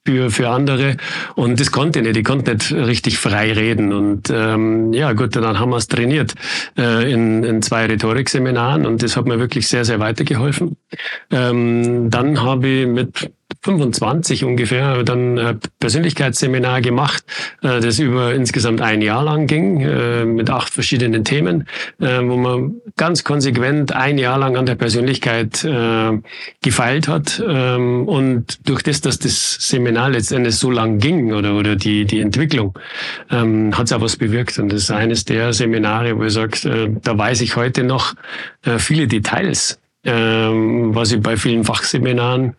für, 0.09 0.31
für 0.31 0.49
andere. 0.49 0.97
Und 1.35 1.61
das 1.61 1.71
konnte 1.71 1.99
ich 1.99 2.07
nicht. 2.07 2.17
Ich 2.17 2.25
konnte 2.25 2.55
nicht 2.55 2.73
richtig 2.73 3.19
frei 3.19 3.53
reden. 3.53 3.93
Und 3.93 4.31
ähm, 4.31 4.95
ja, 4.95 5.13
gut, 5.13 5.37
dann 5.37 5.59
haben 5.59 5.71
wir 5.71 5.77
es 5.77 5.87
trainiert 5.87 6.35
äh, 6.79 7.13
in, 7.13 7.45
in 7.45 7.61
zwei 7.61 7.85
Rhetorikseminaren 7.85 8.87
und 8.87 9.03
das 9.03 9.19
hat 9.19 9.27
mir 9.27 9.39
wirklich 9.39 9.69
sehr, 9.69 9.85
sehr 9.85 10.01
weitergeholfen. 10.01 10.77
Ähm, 11.31 12.09
dann 12.09 12.43
habe 12.43 12.69
ich 12.69 12.87
mit 12.87 13.31
25 13.63 14.45
ungefähr 14.45 15.03
dann 15.03 15.39
ein 15.39 15.61
Persönlichkeitsseminar 15.81 16.81
gemacht, 16.81 17.25
äh, 17.63 17.81
das 17.81 17.99
über 17.99 18.35
insgesamt 18.35 18.81
ein 18.81 19.03
Jahr 19.03 19.25
lang 19.25 19.47
ging, 19.47 19.81
äh, 19.81 20.25
mit 20.25 20.49
acht 20.51 20.73
verschiedenen 20.73 21.25
Themen, 21.25 21.67
äh, 22.01 22.21
wo 22.23 22.37
man 22.37 22.77
ganz 22.97 23.25
konsequent 23.25 23.93
ein 23.93 24.19
Jahr 24.19 24.39
lang 24.39 24.57
an 24.57 24.67
der 24.67 24.75
Persönlichkeit 24.75 25.67
gefeilt 26.63 27.09
hat. 27.09 27.43
Ähm, 27.47 28.07
und 28.09 28.69
durch 28.69 28.83
das, 28.83 29.01
dass 29.01 29.19
das 29.19 29.57
Seminar 29.61 30.11
letztendlich 30.11 30.57
so 30.57 30.71
lang 30.71 30.99
ging 30.99 31.33
oder, 31.33 31.55
oder 31.55 31.77
die, 31.77 32.05
die 32.05 32.21
Entwicklung, 32.21 32.79
ähm, 33.31 33.77
hat 33.77 33.87
es 33.87 33.93
auch 33.93 34.01
was 34.01 34.17
bewirkt. 34.17 34.59
Und 34.59 34.73
das 34.73 34.83
ist 34.83 34.91
eines 34.91 35.25
der 35.25 35.53
Seminare, 35.53 36.19
wo 36.19 36.25
ich 36.25 36.33
sage, 36.33 36.99
da 37.03 37.19
weiß 37.19 37.41
ich 37.41 37.57
heute 37.57 37.85
noch 37.85 38.15
viele 38.79 39.07
Details, 39.07 39.81
ähm, 40.05 40.95
was 40.95 41.13
ich 41.13 41.21
bei 41.21 41.37
vielen 41.37 41.65
Fachseminaren 41.65 42.55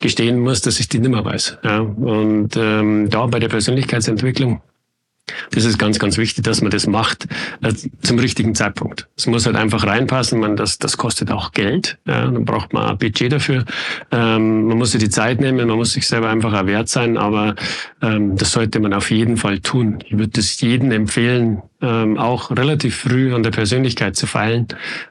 gestehen 0.00 0.40
muss, 0.40 0.60
dass 0.60 0.80
ich 0.80 0.88
die 0.88 0.98
nimmer 0.98 1.24
weiß. 1.24 1.58
Ja. 1.64 1.80
Und 1.80 2.56
ähm, 2.56 3.08
da 3.10 3.26
bei 3.26 3.38
der 3.38 3.48
Persönlichkeitsentwicklung, 3.48 4.60
das 5.50 5.64
ist 5.64 5.78
ganz, 5.78 5.98
ganz 5.98 6.18
wichtig, 6.18 6.44
dass 6.44 6.62
man 6.62 6.70
das 6.70 6.86
macht 6.86 7.26
äh, 7.60 7.72
zum 8.02 8.18
richtigen 8.18 8.54
Zeitpunkt. 8.54 9.08
Es 9.16 9.26
muss 9.26 9.46
halt 9.46 9.56
einfach 9.56 9.84
reinpassen. 9.84 10.38
Man, 10.38 10.56
das, 10.56 10.78
das 10.78 10.96
kostet 10.96 11.32
auch 11.32 11.50
Geld. 11.52 11.98
Ja. 12.06 12.26
Dann 12.26 12.44
braucht 12.44 12.72
man 12.72 12.84
ein 12.84 12.98
Budget 12.98 13.32
dafür. 13.32 13.64
Ähm, 14.12 14.66
man 14.66 14.78
muss 14.78 14.92
sich 14.92 15.02
die 15.02 15.10
Zeit 15.10 15.40
nehmen, 15.40 15.66
man 15.66 15.76
muss 15.76 15.94
sich 15.94 16.06
selber 16.06 16.28
einfach 16.28 16.52
auch 16.52 16.66
wert 16.66 16.88
sein, 16.88 17.16
aber 17.16 17.56
ähm, 18.02 18.36
das 18.36 18.52
sollte 18.52 18.78
man 18.78 18.92
auf 18.92 19.10
jeden 19.10 19.36
Fall 19.36 19.58
tun. 19.58 19.98
Ich 20.04 20.16
würde 20.16 20.38
es 20.38 20.60
jedem 20.60 20.92
empfehlen, 20.92 21.62
ähm, 21.86 22.18
auch 22.18 22.50
relativ 22.50 22.96
früh 22.96 23.32
an 23.32 23.42
der 23.42 23.50
Persönlichkeit 23.50 24.16
zu 24.16 24.26
feilen, 24.26 24.66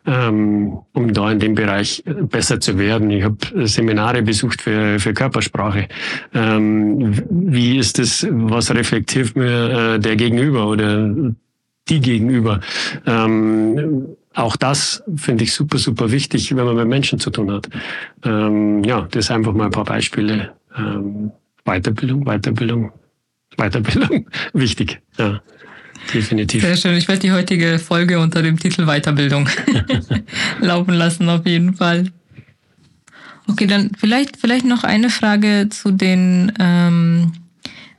ähm, 0.06 0.80
um 0.94 1.14
da 1.14 1.32
in 1.32 1.40
dem 1.40 1.56
Bereich 1.56 2.04
besser 2.06 2.60
zu 2.60 2.78
werden. 2.78 3.10
Ich 3.12 3.24
habe 3.24 3.38
Seminare 3.68 4.22
besucht 4.22 4.62
für, 4.62 5.00
für 5.00 5.14
Körpersprache. 5.14 5.88
Ähm, 6.34 7.24
wie 7.30 7.78
ist 7.78 7.98
das, 7.98 8.28
was 8.30 8.72
reflektiert 8.72 9.36
mir 9.36 9.96
äh, 9.96 10.00
der 10.00 10.16
Gegenüber 10.16 10.68
oder 10.68 11.10
die 11.88 12.02
Gegenüber? 12.02 12.60
Ähm, 13.06 14.08
auch 14.34 14.58
das 14.58 15.02
finde 15.16 15.46
ich 15.46 15.54
super, 15.54 15.78
super 15.78 16.12
wichtig, 16.12 16.54
wenn 16.56 16.66
man 16.66 16.76
mit 16.76 16.88
Menschen 16.88 17.20
zu 17.20 17.30
tun 17.30 17.52
hat. 17.52 17.70
Ähm, 18.24 18.84
ja, 18.84 19.08
das 19.12 19.32
einfach 19.32 19.54
mal 19.54 19.66
ein 19.66 19.72
paar 19.72 19.86
Beispiele. 19.86 20.52
Ähm, 20.78 21.32
Weiterbildung, 21.64 22.26
Weiterbildung, 22.26 22.92
Weiterbildung, 23.58 24.28
wichtig. 24.54 25.02
Ja. 25.18 25.42
Definitiv. 26.14 26.62
Sehr 26.62 26.78
schön. 26.78 26.96
Ich 26.96 27.08
werde 27.08 27.22
die 27.22 27.32
heutige 27.32 27.80
Folge 27.80 28.20
unter 28.20 28.42
dem 28.42 28.60
Titel 28.60 28.86
Weiterbildung 28.86 29.50
laufen 30.62 30.94
lassen, 30.94 31.30
auf 31.30 31.46
jeden 31.46 31.76
Fall. 31.76 32.12
Okay, 33.48 33.68
dann 33.68 33.92
vielleicht, 33.98 34.38
vielleicht 34.38 34.66
noch 34.66 34.84
eine 34.84 35.10
Frage 35.10 35.68
zu 35.70 35.92
den 35.92 36.52
ähm, 36.60 37.34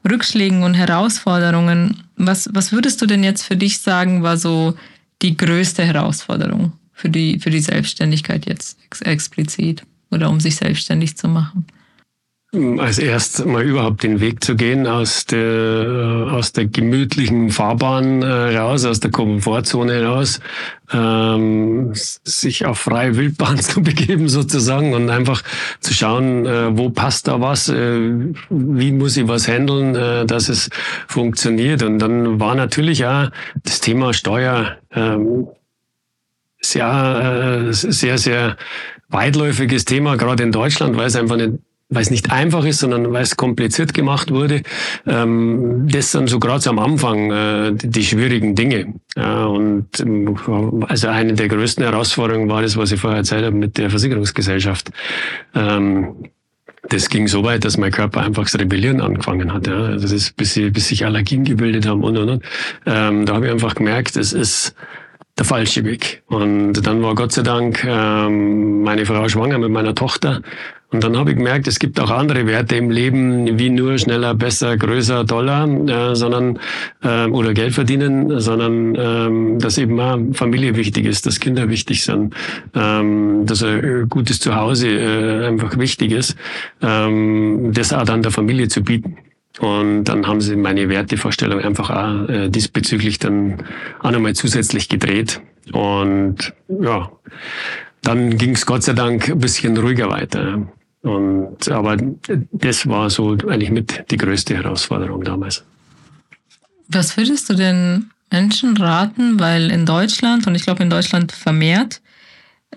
Rückschlägen 0.09 0.63
und 0.63 0.75
Herausforderungen. 0.75 2.03
Was, 2.17 2.49
was 2.53 2.73
würdest 2.73 3.01
du 3.03 3.07
denn 3.07 3.23
jetzt 3.23 3.45
für 3.45 3.57
dich 3.57 3.79
sagen, 3.79 4.23
war 4.23 4.37
so 4.37 4.77
die 5.23 5.37
größte 5.37 5.85
Herausforderung 5.85 6.73
für 6.93 7.09
die, 7.09 7.39
für 7.39 7.51
die 7.51 7.61
Selbstständigkeit 7.61 8.47
jetzt 8.47 8.79
ex 8.85 9.03
explizit 9.03 9.83
oder 10.11 10.31
um 10.31 10.41
sich 10.41 10.57
selbstständig 10.57 11.17
zu 11.17 11.29
machen? 11.29 11.67
Als 12.53 12.99
erst 12.99 13.45
mal 13.45 13.65
überhaupt 13.65 14.03
den 14.03 14.21
Weg 14.21 14.43
zu 14.43 14.55
gehen 14.55 14.87
aus 14.87 15.27
der 15.27 16.29
aus 16.31 16.53
der 16.53 16.67
gemütlichen 16.67 17.51
Fahrbahn 17.51 18.23
äh, 18.23 18.57
raus, 18.57 18.85
aus 18.85 19.01
der 19.01 19.11
Komfortzone 19.11 20.05
raus, 20.05 20.41
ähm, 20.93 21.91
sich 21.93 22.65
auf 22.65 22.79
freie 22.79 23.17
Wildbahn 23.17 23.59
zu 23.61 23.83
begeben 23.83 24.29
sozusagen 24.29 24.95
und 24.95 25.11
einfach 25.11 25.43
zu 25.81 25.93
schauen, 25.93 26.47
äh, 26.47 26.77
wo 26.77 26.89
passt 26.91 27.29
da 27.29 27.41
was, 27.41 27.69
äh, 27.69 28.33
wie 28.49 28.93
muss 28.93 29.17
ich 29.17 29.29
was 29.29 29.49
handeln, 29.49 29.95
äh, 29.95 30.25
dass 30.25 30.49
es 30.49 30.71
funktioniert. 31.09 31.83
Und 31.83 31.99
dann 31.99 32.41
war 32.41 32.55
natürlich 32.55 33.05
auch 33.07 33.31
das 33.65 33.81
Thema 33.81 34.15
Steuer 34.15 34.77
ähm, 34.93 35.49
ja 36.73 37.67
äh, 37.69 37.73
sehr, 37.73 38.19
sehr 38.19 38.57
weitläufiges 39.09 39.85
Thema, 39.85 40.17
gerade 40.17 40.43
in 40.43 40.53
Deutschland, 40.53 40.97
weil 40.97 41.07
es 41.07 41.17
einfach 41.17 41.37
nicht 41.37 41.55
weil 41.89 42.03
es 42.03 42.11
nicht 42.11 42.33
einfach 42.33 42.65
ist, 42.65 42.81
sondern 42.81 43.13
weil 43.13 43.23
es 43.23 43.37
kompliziert 43.37 43.95
gemacht 43.95 44.31
wurde. 44.31 44.63
Ähm, 45.07 45.87
das 45.89 46.13
sind 46.13 46.29
so 46.29 46.41
gerade 46.41 46.69
am 46.69 46.79
Anfang 46.79 47.31
äh, 47.31 47.73
die, 47.73 47.89
die, 47.89 48.05
schwierigen 48.05 48.55
Dinge. 48.55 48.95
Ja, 49.17 49.45
und 49.47 50.01
ähm, 50.01 50.85
also 50.89 51.09
eine 51.09 51.35
der 51.35 51.49
größten 51.49 51.85
Herausforderungen 51.85 52.49
war 52.49 52.63
das, 52.63 52.77
was 52.77 52.91
ich 52.91 53.01
vorher 53.01 53.19
erzählt 53.19 53.45
habe 53.45 53.57
mit 53.57 53.79
der 53.79 53.91
Versicherungsgesellschaft. 53.91 54.91
Ähm, 55.55 56.31
das 56.89 57.09
ging 57.09 57.29
so 57.29 57.43
weit, 57.45 57.65
dass 57.65 57.79
mein 57.79 57.91
Körper 57.91 58.23
einfach 58.23 58.45
das 58.45 58.59
Rebellieren 58.59 59.01
angefangen 59.01 59.53
hat. 59.53 59.67
Ja. 59.67 59.85
Also 59.85 60.03
das 60.03 60.13
ist, 60.13 60.37
bis, 60.37 60.55
sie, 60.55 60.71
bis 60.71 60.89
sich 60.89 61.05
Allergien 61.05 61.45
gebildet 61.45 61.87
haben 61.87 62.03
und 62.03 62.17
und 62.17 62.29
und. 62.29 62.45
Ähm, 62.85 63.27
da 63.27 63.35
habe 63.35 63.47
ich 63.47 63.53
einfach 63.53 63.75
gemerkt, 63.75 64.17
es 64.17 64.33
ist 64.33 64.75
der 65.39 65.45
falsche 65.45 65.85
Weg. 65.85 66.23
Und 66.27 66.75
dann 66.87 67.03
war 67.03 67.15
Gott 67.15 67.33
sei 67.33 67.43
Dank 67.43 67.85
ähm, 67.85 68.83
meine 68.83 69.05
Frau 69.05 69.29
schwanger 69.29 69.59
mit 69.59 69.71
meiner 69.71 69.95
Tochter. 69.95 70.43
Und 70.93 71.03
dann 71.03 71.17
habe 71.17 71.31
ich 71.31 71.37
gemerkt, 71.37 71.67
es 71.67 71.81
gibt 71.81 71.99
auch 71.99 72.11
andere 72.11 72.47
Werte 72.47 72.77
im 72.77 72.91
Leben, 72.91 73.59
wie 73.59 73.71
nur 73.71 73.99
schneller, 73.99 74.35
besser, 74.35 74.77
größer, 74.77 75.27
toller, 75.27 75.67
äh, 75.67 76.15
sondern 76.15 76.61
äh, 77.03 77.27
oder 77.27 77.55
Geld 77.55 77.75
verdienen, 77.75 78.39
sondern 78.39 78.95
ähm, 78.97 79.59
dass 79.59 79.79
eben 79.79 79.99
auch 79.99 80.19
Familie 80.33 80.77
wichtig 80.77 81.07
ist, 81.07 81.27
dass 81.27 81.41
Kinder 81.41 81.69
wichtig 81.69 82.05
sind, 82.05 82.35
ähm, 82.75 83.47
dass 83.47 83.65
ein 83.65 84.09
gutes 84.09 84.39
Zuhause 84.39 84.89
äh, 84.89 85.47
einfach 85.47 85.77
wichtig 85.77 86.13
ist, 86.13 86.37
ähm, 86.81 87.73
das 87.73 87.93
auch 87.93 88.05
dann 88.05 88.23
der 88.23 88.31
Familie 88.31 88.69
zu 88.69 88.83
bieten. 88.83 89.17
Und 89.59 90.05
dann 90.05 90.27
haben 90.27 90.41
sie 90.41 90.55
meine 90.55 90.89
Wertevorstellung 90.89 91.61
einfach 91.61 91.91
auch 91.91 92.29
äh, 92.29 92.49
diesbezüglich 92.49 93.19
dann 93.19 93.65
auch 94.03 94.11
nochmal 94.13 94.35
zusätzlich 94.35 94.89
gedreht. 94.89 95.41
Und 95.73 96.53
ja, 96.69 97.11
dann 98.03 98.37
ging 98.37 98.51
es 98.51 98.67
Gott 98.67 98.85
sei 98.85 98.93
Dank 98.93 99.29
ein 99.31 99.39
bisschen 99.39 99.77
ruhiger 99.77 100.11
weiter. 100.11 100.69
Und, 101.07 101.69
aber 101.69 101.97
das 102.51 102.89
war 102.89 103.11
so 103.11 103.37
eigentlich 103.49 103.71
mit 103.71 104.05
die 104.11 104.17
größte 104.17 104.57
Herausforderung 104.57 105.23
damals. 105.23 105.65
Was 106.89 107.17
würdest 107.17 107.49
du 107.49 107.55
den 107.55 108.11
Menschen 108.33 108.77
raten? 108.77 109.39
Weil 109.39 109.71
in 109.71 109.87
Deutschland, 109.87 110.49
und 110.49 110.57
ich 110.57 110.65
glaube 110.65 110.83
in 110.83 110.91
Deutschland 110.91 111.31
vermehrt, 111.31 112.01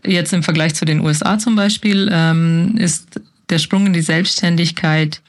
jetzt 0.06 0.32
im 0.32 0.44
Vergleich 0.44 0.76
zu 0.76 0.86
den 0.86 1.02
USA 1.02 1.39
zum 1.39 1.56
Beispiel, 1.56 2.08
ähm, 2.12 2.76
ist 2.78 3.20
der 3.50 3.58
Sprung 3.58 3.88
in 3.88 3.94
die 3.94 4.02
Selbstständigkeit 4.02 5.24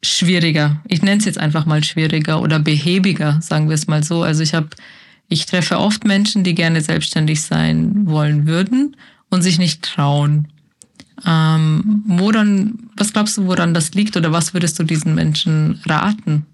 schwieriger. 0.00 0.80
Ich 0.86 1.02
nenne 1.02 1.18
es 1.18 1.24
jetzt 1.24 1.38
einfach 1.38 1.66
mal 1.66 1.82
schwieriger 1.82 2.40
oder 2.40 2.60
behäbiger, 2.60 3.40
sagen 3.42 3.68
wir 3.68 3.74
es 3.74 3.88
mal 3.88 4.04
so. 4.04 4.22
Also 4.22 4.44
ich 4.44 4.54
habe, 4.54 4.68
ich 5.28 5.46
treffe 5.46 5.78
oft 5.78 6.04
Menschen, 6.04 6.44
die 6.44 6.54
gerne 6.54 6.80
selbstständig 6.80 7.42
sein 7.42 8.06
wollen 8.06 8.46
würden 8.46 8.96
und 9.30 9.42
sich 9.42 9.58
nicht 9.58 9.82
trauen. 9.82 10.46
Ähm, 11.26 12.02
woran, 12.06 12.90
was 12.96 13.12
glaubst 13.12 13.36
du, 13.36 13.46
woran 13.46 13.74
das 13.74 13.94
liegt 13.94 14.16
oder 14.16 14.32
was 14.32 14.54
würdest 14.54 14.78
du 14.78 14.84
diesen 14.84 15.14
Menschen 15.14 15.80
raten? 15.86 16.46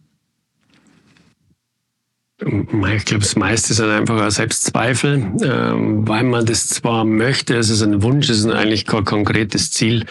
Ich 2.46 3.04
glaube, 3.06 3.22
das 3.22 3.36
meiste 3.36 3.72
sind 3.72 3.88
einfach 3.88 4.20
ein 4.20 4.30
Selbstzweifel, 4.30 5.32
ähm, 5.42 6.06
weil 6.06 6.24
man 6.24 6.44
das 6.44 6.68
zwar 6.68 7.04
möchte, 7.04 7.56
es 7.56 7.70
ist 7.70 7.80
ein 7.82 8.02
Wunsch, 8.02 8.28
es 8.28 8.40
ist 8.40 8.50
eigentlich 8.50 8.84
kein 8.84 9.04
konkretes 9.04 9.70
Ziel. 9.70 10.04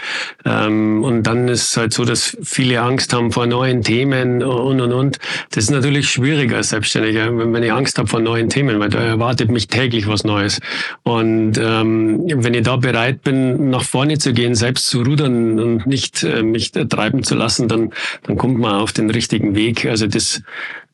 Ähm, 0.44 1.04
und 1.04 1.24
dann 1.24 1.48
ist 1.48 1.70
es 1.70 1.78
halt 1.78 1.94
so, 1.94 2.06
dass 2.06 2.36
viele 2.42 2.82
Angst 2.82 3.14
haben 3.14 3.32
vor 3.32 3.46
neuen 3.46 3.84
Themen 3.84 4.42
und, 4.42 4.82
und, 4.82 4.94
und. 4.94 5.20
Das 5.52 5.66
ist 5.66 5.70
natürlich 5.70 6.10
schwieriger 6.10 6.58
als 6.58 6.70
Selbstständiger, 6.70 7.38
wenn 7.38 7.62
ich 7.62 7.72
Angst 7.72 8.00
habe 8.00 8.08
vor 8.08 8.20
neuen 8.20 8.50
Themen, 8.50 8.80
weil 8.80 8.90
da 8.90 9.00
erwartet 9.00 9.52
mich 9.52 9.68
täglich 9.68 10.08
was 10.08 10.24
Neues. 10.24 10.60
Und 11.04 11.60
ähm, 11.60 12.24
wenn 12.28 12.56
ich 12.56 12.64
da 12.64 12.78
bereit 12.78 13.22
bin, 13.22 13.70
nach 13.70 13.84
vorne 13.84 14.18
zu 14.18 14.34
gehen, 14.34 14.56
selbst 14.56 14.88
zu 14.88 15.04
rudern 15.04 15.60
und 15.60 15.86
nicht 15.86 16.24
äh, 16.24 16.42
mich 16.42 16.72
treiben 16.72 17.22
zu 17.22 17.36
lassen, 17.36 17.68
dann, 17.68 17.92
dann 18.24 18.38
kommt 18.38 18.58
man 18.58 18.74
auf 18.82 18.92
den 18.92 19.12
richtigen 19.12 19.54
Weg. 19.54 19.86
Also 19.86 20.08
das, 20.08 20.42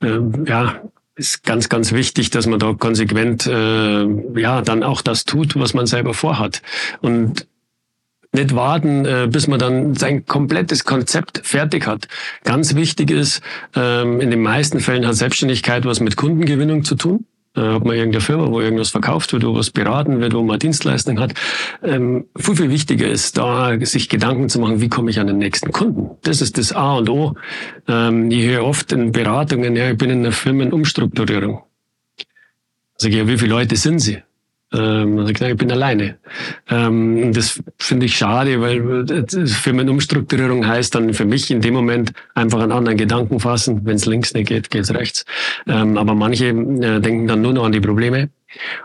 äh, 0.01 0.19
ja, 0.45 0.81
ist 1.19 1.43
ganz, 1.43 1.69
ganz 1.69 1.91
wichtig, 1.91 2.29
dass 2.29 2.47
man 2.47 2.59
da 2.59 2.73
konsequent 2.73 3.45
äh, 3.45 4.05
ja 4.39 4.61
dann 4.61 4.83
auch 4.83 5.01
das 5.01 5.25
tut, 5.25 5.59
was 5.59 5.73
man 5.73 5.85
selber 5.85 6.13
vorhat. 6.13 6.61
Und 7.01 7.45
nicht 8.31 8.55
warten, 8.55 9.05
äh, 9.05 9.27
bis 9.29 9.47
man 9.47 9.59
dann 9.59 9.95
sein 9.95 10.25
komplettes 10.25 10.85
Konzept 10.85 11.41
fertig 11.43 11.87
hat. 11.87 12.07
Ganz 12.43 12.75
wichtig 12.75 13.11
ist, 13.11 13.41
ähm, 13.75 14.21
in 14.21 14.29
den 14.31 14.41
meisten 14.41 14.79
Fällen 14.79 15.05
hat 15.05 15.15
Selbstständigkeit 15.15 15.85
was 15.85 15.99
mit 15.99 16.15
Kundengewinnung 16.15 16.83
zu 16.83 16.95
tun. 16.95 17.25
Hat 17.61 17.85
man 17.85 17.95
irgendeine 17.95 18.21
Firma, 18.21 18.47
wo 18.47 18.61
irgendwas 18.61 18.89
verkauft 18.89 19.33
wird, 19.33 19.45
wo 19.45 19.55
was 19.55 19.71
beraten 19.71 20.19
wird, 20.19 20.33
wo 20.33 20.43
man 20.43 20.59
Dienstleistung 20.59 21.19
hat. 21.19 21.33
Ähm, 21.83 22.25
viel, 22.37 22.55
viel 22.55 22.69
wichtiger 22.69 23.07
ist, 23.07 23.37
da 23.37 23.77
sich 23.81 24.09
Gedanken 24.09 24.49
zu 24.49 24.59
machen, 24.59 24.81
wie 24.81 24.89
komme 24.89 25.11
ich 25.11 25.19
an 25.19 25.27
den 25.27 25.37
nächsten 25.37 25.71
Kunden. 25.71 26.11
Das 26.23 26.41
ist 26.41 26.57
das 26.57 26.73
A 26.73 26.97
und 26.97 27.09
O. 27.09 27.35
Ähm, 27.87 28.31
ich 28.31 28.45
höre 28.45 28.63
oft 28.63 28.91
in 28.91 29.11
Beratungen, 29.11 29.75
ja, 29.75 29.91
ich 29.91 29.97
bin 29.97 30.09
in 30.09 30.19
einer 30.19 30.31
Firmenumstrukturierung. 30.31 31.63
Sag 32.97 33.11
ich, 33.11 33.17
ja, 33.17 33.27
wie 33.27 33.37
viele 33.37 33.51
Leute 33.51 33.75
sind 33.75 33.99
Sie? 33.99 34.21
Ähm, 34.71 35.17
also 35.17 35.31
ich 35.31 35.57
bin 35.57 35.71
alleine. 35.71 36.17
Ähm, 36.69 37.33
das 37.33 37.61
finde 37.77 38.05
ich 38.05 38.17
schade, 38.17 38.61
weil 38.61 39.09
äh, 39.09 39.47
Firmenumstrukturierung 39.47 40.67
heißt 40.67 40.93
dann 40.93 41.13
für 41.13 41.25
mich 41.25 41.49
in 41.49 41.61
dem 41.61 41.73
Moment 41.73 42.13
einfach 42.35 42.59
einen 42.61 42.71
anderen 42.71 42.97
Gedanken 42.97 43.39
fassen. 43.39 43.81
Wenn 43.83 43.95
es 43.95 44.05
links 44.05 44.33
nicht 44.33 44.47
geht, 44.47 44.69
geht 44.69 44.83
es 44.83 44.93
rechts. 44.93 45.25
Ähm, 45.67 45.97
aber 45.97 46.13
manche 46.13 46.47
äh, 46.47 46.99
denken 46.99 47.27
dann 47.27 47.41
nur 47.41 47.53
noch 47.53 47.65
an 47.65 47.71
die 47.71 47.81
Probleme 47.81 48.29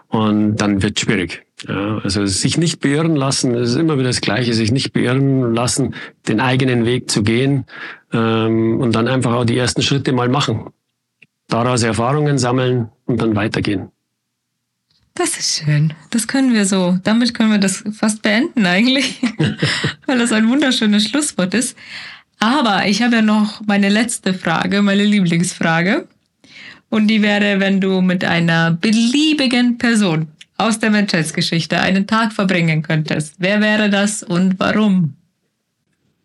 und 0.09 0.57
dann 0.57 0.83
wird 0.83 1.01
schwierig. 1.01 1.43
Ja, 1.69 1.99
also 1.99 2.27
sich 2.27 2.59
nicht 2.59 2.81
beirren 2.81 3.17
lassen, 3.17 3.55
das 3.55 3.71
ist 3.71 3.77
immer 3.77 3.97
wieder 3.97 4.09
das 4.09 4.21
Gleiche, 4.21 4.53
sich 4.53 4.71
nicht 4.71 4.93
beirren 4.93 5.55
lassen, 5.55 5.95
den 6.29 6.41
eigenen 6.41 6.85
Weg 6.85 7.11
zu 7.11 7.23
gehen 7.23 7.65
ähm, 8.13 8.81
und 8.81 8.95
dann 8.95 9.09
einfach 9.09 9.33
auch 9.33 9.45
die 9.45 9.57
ersten 9.57 9.81
Schritte 9.81 10.13
mal 10.13 10.29
machen. 10.29 10.67
Daraus 11.49 11.83
Erfahrungen 11.83 12.37
sammeln 12.37 12.91
und 13.07 13.21
dann 13.23 13.37
weitergehen. 13.37 13.94
Das 15.15 15.39
ist 15.39 15.63
schön. 15.65 15.93
Das 16.11 16.27
können 16.27 16.53
wir 16.53 16.67
so. 16.67 16.99
Damit 17.05 17.35
können 17.35 17.53
wir 17.53 17.59
das 17.59 17.85
fast 17.93 18.23
beenden 18.23 18.67
eigentlich, 18.67 19.21
weil 20.07 20.19
das 20.19 20.33
ein 20.33 20.49
wunderschönes 20.49 21.09
Schlusswort 21.09 21.55
ist. 21.55 21.77
Aber 22.41 22.87
ich 22.87 23.01
habe 23.01 23.17
ja 23.17 23.23
noch 23.23 23.63
meine 23.67 23.89
letzte 23.89 24.35
Frage, 24.35 24.83
meine 24.83 25.05
Lieblingsfrage. 25.05 26.09
Und 26.91 27.07
die 27.07 27.23
wäre, 27.23 27.61
wenn 27.61 27.81
du 27.81 28.01
mit 28.01 28.25
einer 28.25 28.73
beliebigen 28.73 29.79
Person 29.79 30.29
aus 30.57 30.79
der 30.79 30.91
Menschheitsgeschichte 30.91 31.81
einen 31.81 32.07
Tag 32.07 32.33
verbringen 32.33 32.83
könntest. 32.83 33.37
Wer 33.39 33.61
wäre 33.61 33.91
das 33.91 34.23
und 34.23 34.59
warum? 34.59 35.15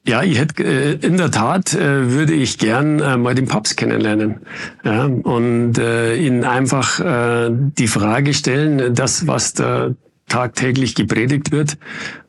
Ja, 0.08 0.24
ich 0.24 0.40
hätte 0.40 0.64
äh, 0.64 0.94
in 1.06 1.18
der 1.18 1.30
Tat 1.30 1.74
äh, 1.74 2.12
würde 2.12 2.34
ich 2.34 2.58
gern 2.58 3.00
äh, 3.00 3.18
mal 3.18 3.36
den 3.36 3.48
Papst 3.48 3.78
kennenlernen 3.78 4.40
ja, 4.84 5.06
und 5.06 5.78
äh, 5.78 6.16
ihn 6.16 6.46
einfach 6.46 7.00
äh, 7.00 7.50
die 7.52 7.88
Frage 7.88 8.34
stellen, 8.34 8.96
das 8.96 9.28
was 9.28 9.54
da 9.54 9.92
tagtäglich 10.28 10.96
gepredigt 10.96 11.52
wird, 11.52 11.78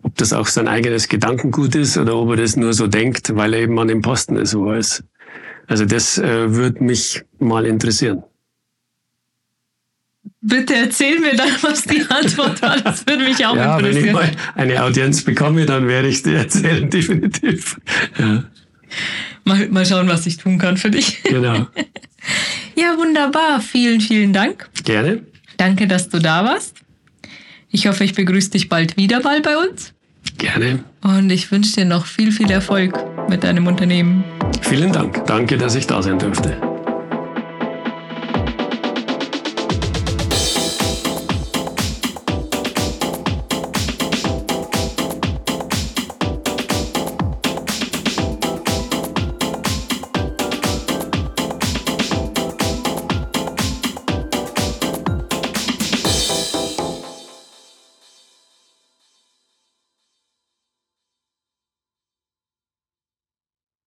ob 0.02 0.16
das 0.16 0.32
auch 0.32 0.46
sein 0.46 0.68
eigenes 0.68 1.08
Gedankengut 1.08 1.74
ist 1.74 1.96
oder 1.96 2.16
ob 2.16 2.30
er 2.30 2.36
das 2.36 2.56
nur 2.56 2.72
so 2.72 2.86
denkt, 2.86 3.36
weil 3.36 3.54
er 3.54 3.60
eben 3.60 3.78
an 3.78 3.88
dem 3.88 4.02
Posten 4.02 4.36
ist, 4.36 4.56
wo 4.56 4.70
er 4.70 4.78
ist. 4.78 5.04
Also 5.66 5.84
das 5.84 6.18
äh, 6.18 6.54
würde 6.54 6.82
mich 6.82 7.22
mal 7.38 7.64
interessieren. 7.64 8.24
Bitte 10.42 10.74
erzähl 10.74 11.20
mir 11.20 11.36
dann, 11.36 11.50
was 11.60 11.82
die 11.82 12.02
Antwort 12.08 12.62
war. 12.62 12.80
Das 12.80 13.06
würde 13.06 13.24
mich 13.24 13.44
auch 13.44 13.54
ja, 13.54 13.76
interessieren. 13.76 14.04
Wenn 14.04 14.06
ich 14.06 14.12
mal 14.12 14.30
eine 14.54 14.82
Audienz 14.82 15.22
bekomme, 15.22 15.66
dann 15.66 15.86
werde 15.86 16.08
ich 16.08 16.22
dir 16.22 16.38
erzählen, 16.38 16.88
definitiv. 16.90 17.78
Ja. 18.18 18.44
Mal, 19.44 19.68
mal 19.68 19.84
schauen, 19.84 20.08
was 20.08 20.26
ich 20.26 20.38
tun 20.38 20.58
kann 20.58 20.78
für 20.78 20.90
dich. 20.90 21.22
Genau. 21.24 21.66
ja, 22.74 22.96
wunderbar. 22.96 23.60
Vielen, 23.60 24.00
vielen 24.00 24.32
Dank. 24.32 24.68
Gerne. 24.84 25.22
Danke, 25.58 25.86
dass 25.86 26.08
du 26.08 26.18
da 26.18 26.44
warst. 26.44 26.76
Ich 27.70 27.86
hoffe, 27.86 28.04
ich 28.04 28.14
begrüße 28.14 28.50
dich 28.50 28.68
bald 28.68 28.96
wieder 28.96 29.22
mal 29.22 29.42
bei 29.42 29.56
uns. 29.58 29.92
Gerne. 30.38 30.84
Und 31.02 31.30
ich 31.30 31.52
wünsche 31.52 31.74
dir 31.74 31.84
noch 31.84 32.06
viel, 32.06 32.32
viel 32.32 32.50
Erfolg 32.50 32.98
mit 33.28 33.44
deinem 33.44 33.66
Unternehmen. 33.66 34.24
Vielen 34.62 34.92
Dank. 34.92 35.26
Danke, 35.26 35.58
dass 35.58 35.74
ich 35.74 35.86
da 35.86 36.02
sein 36.02 36.18
durfte. 36.18 36.69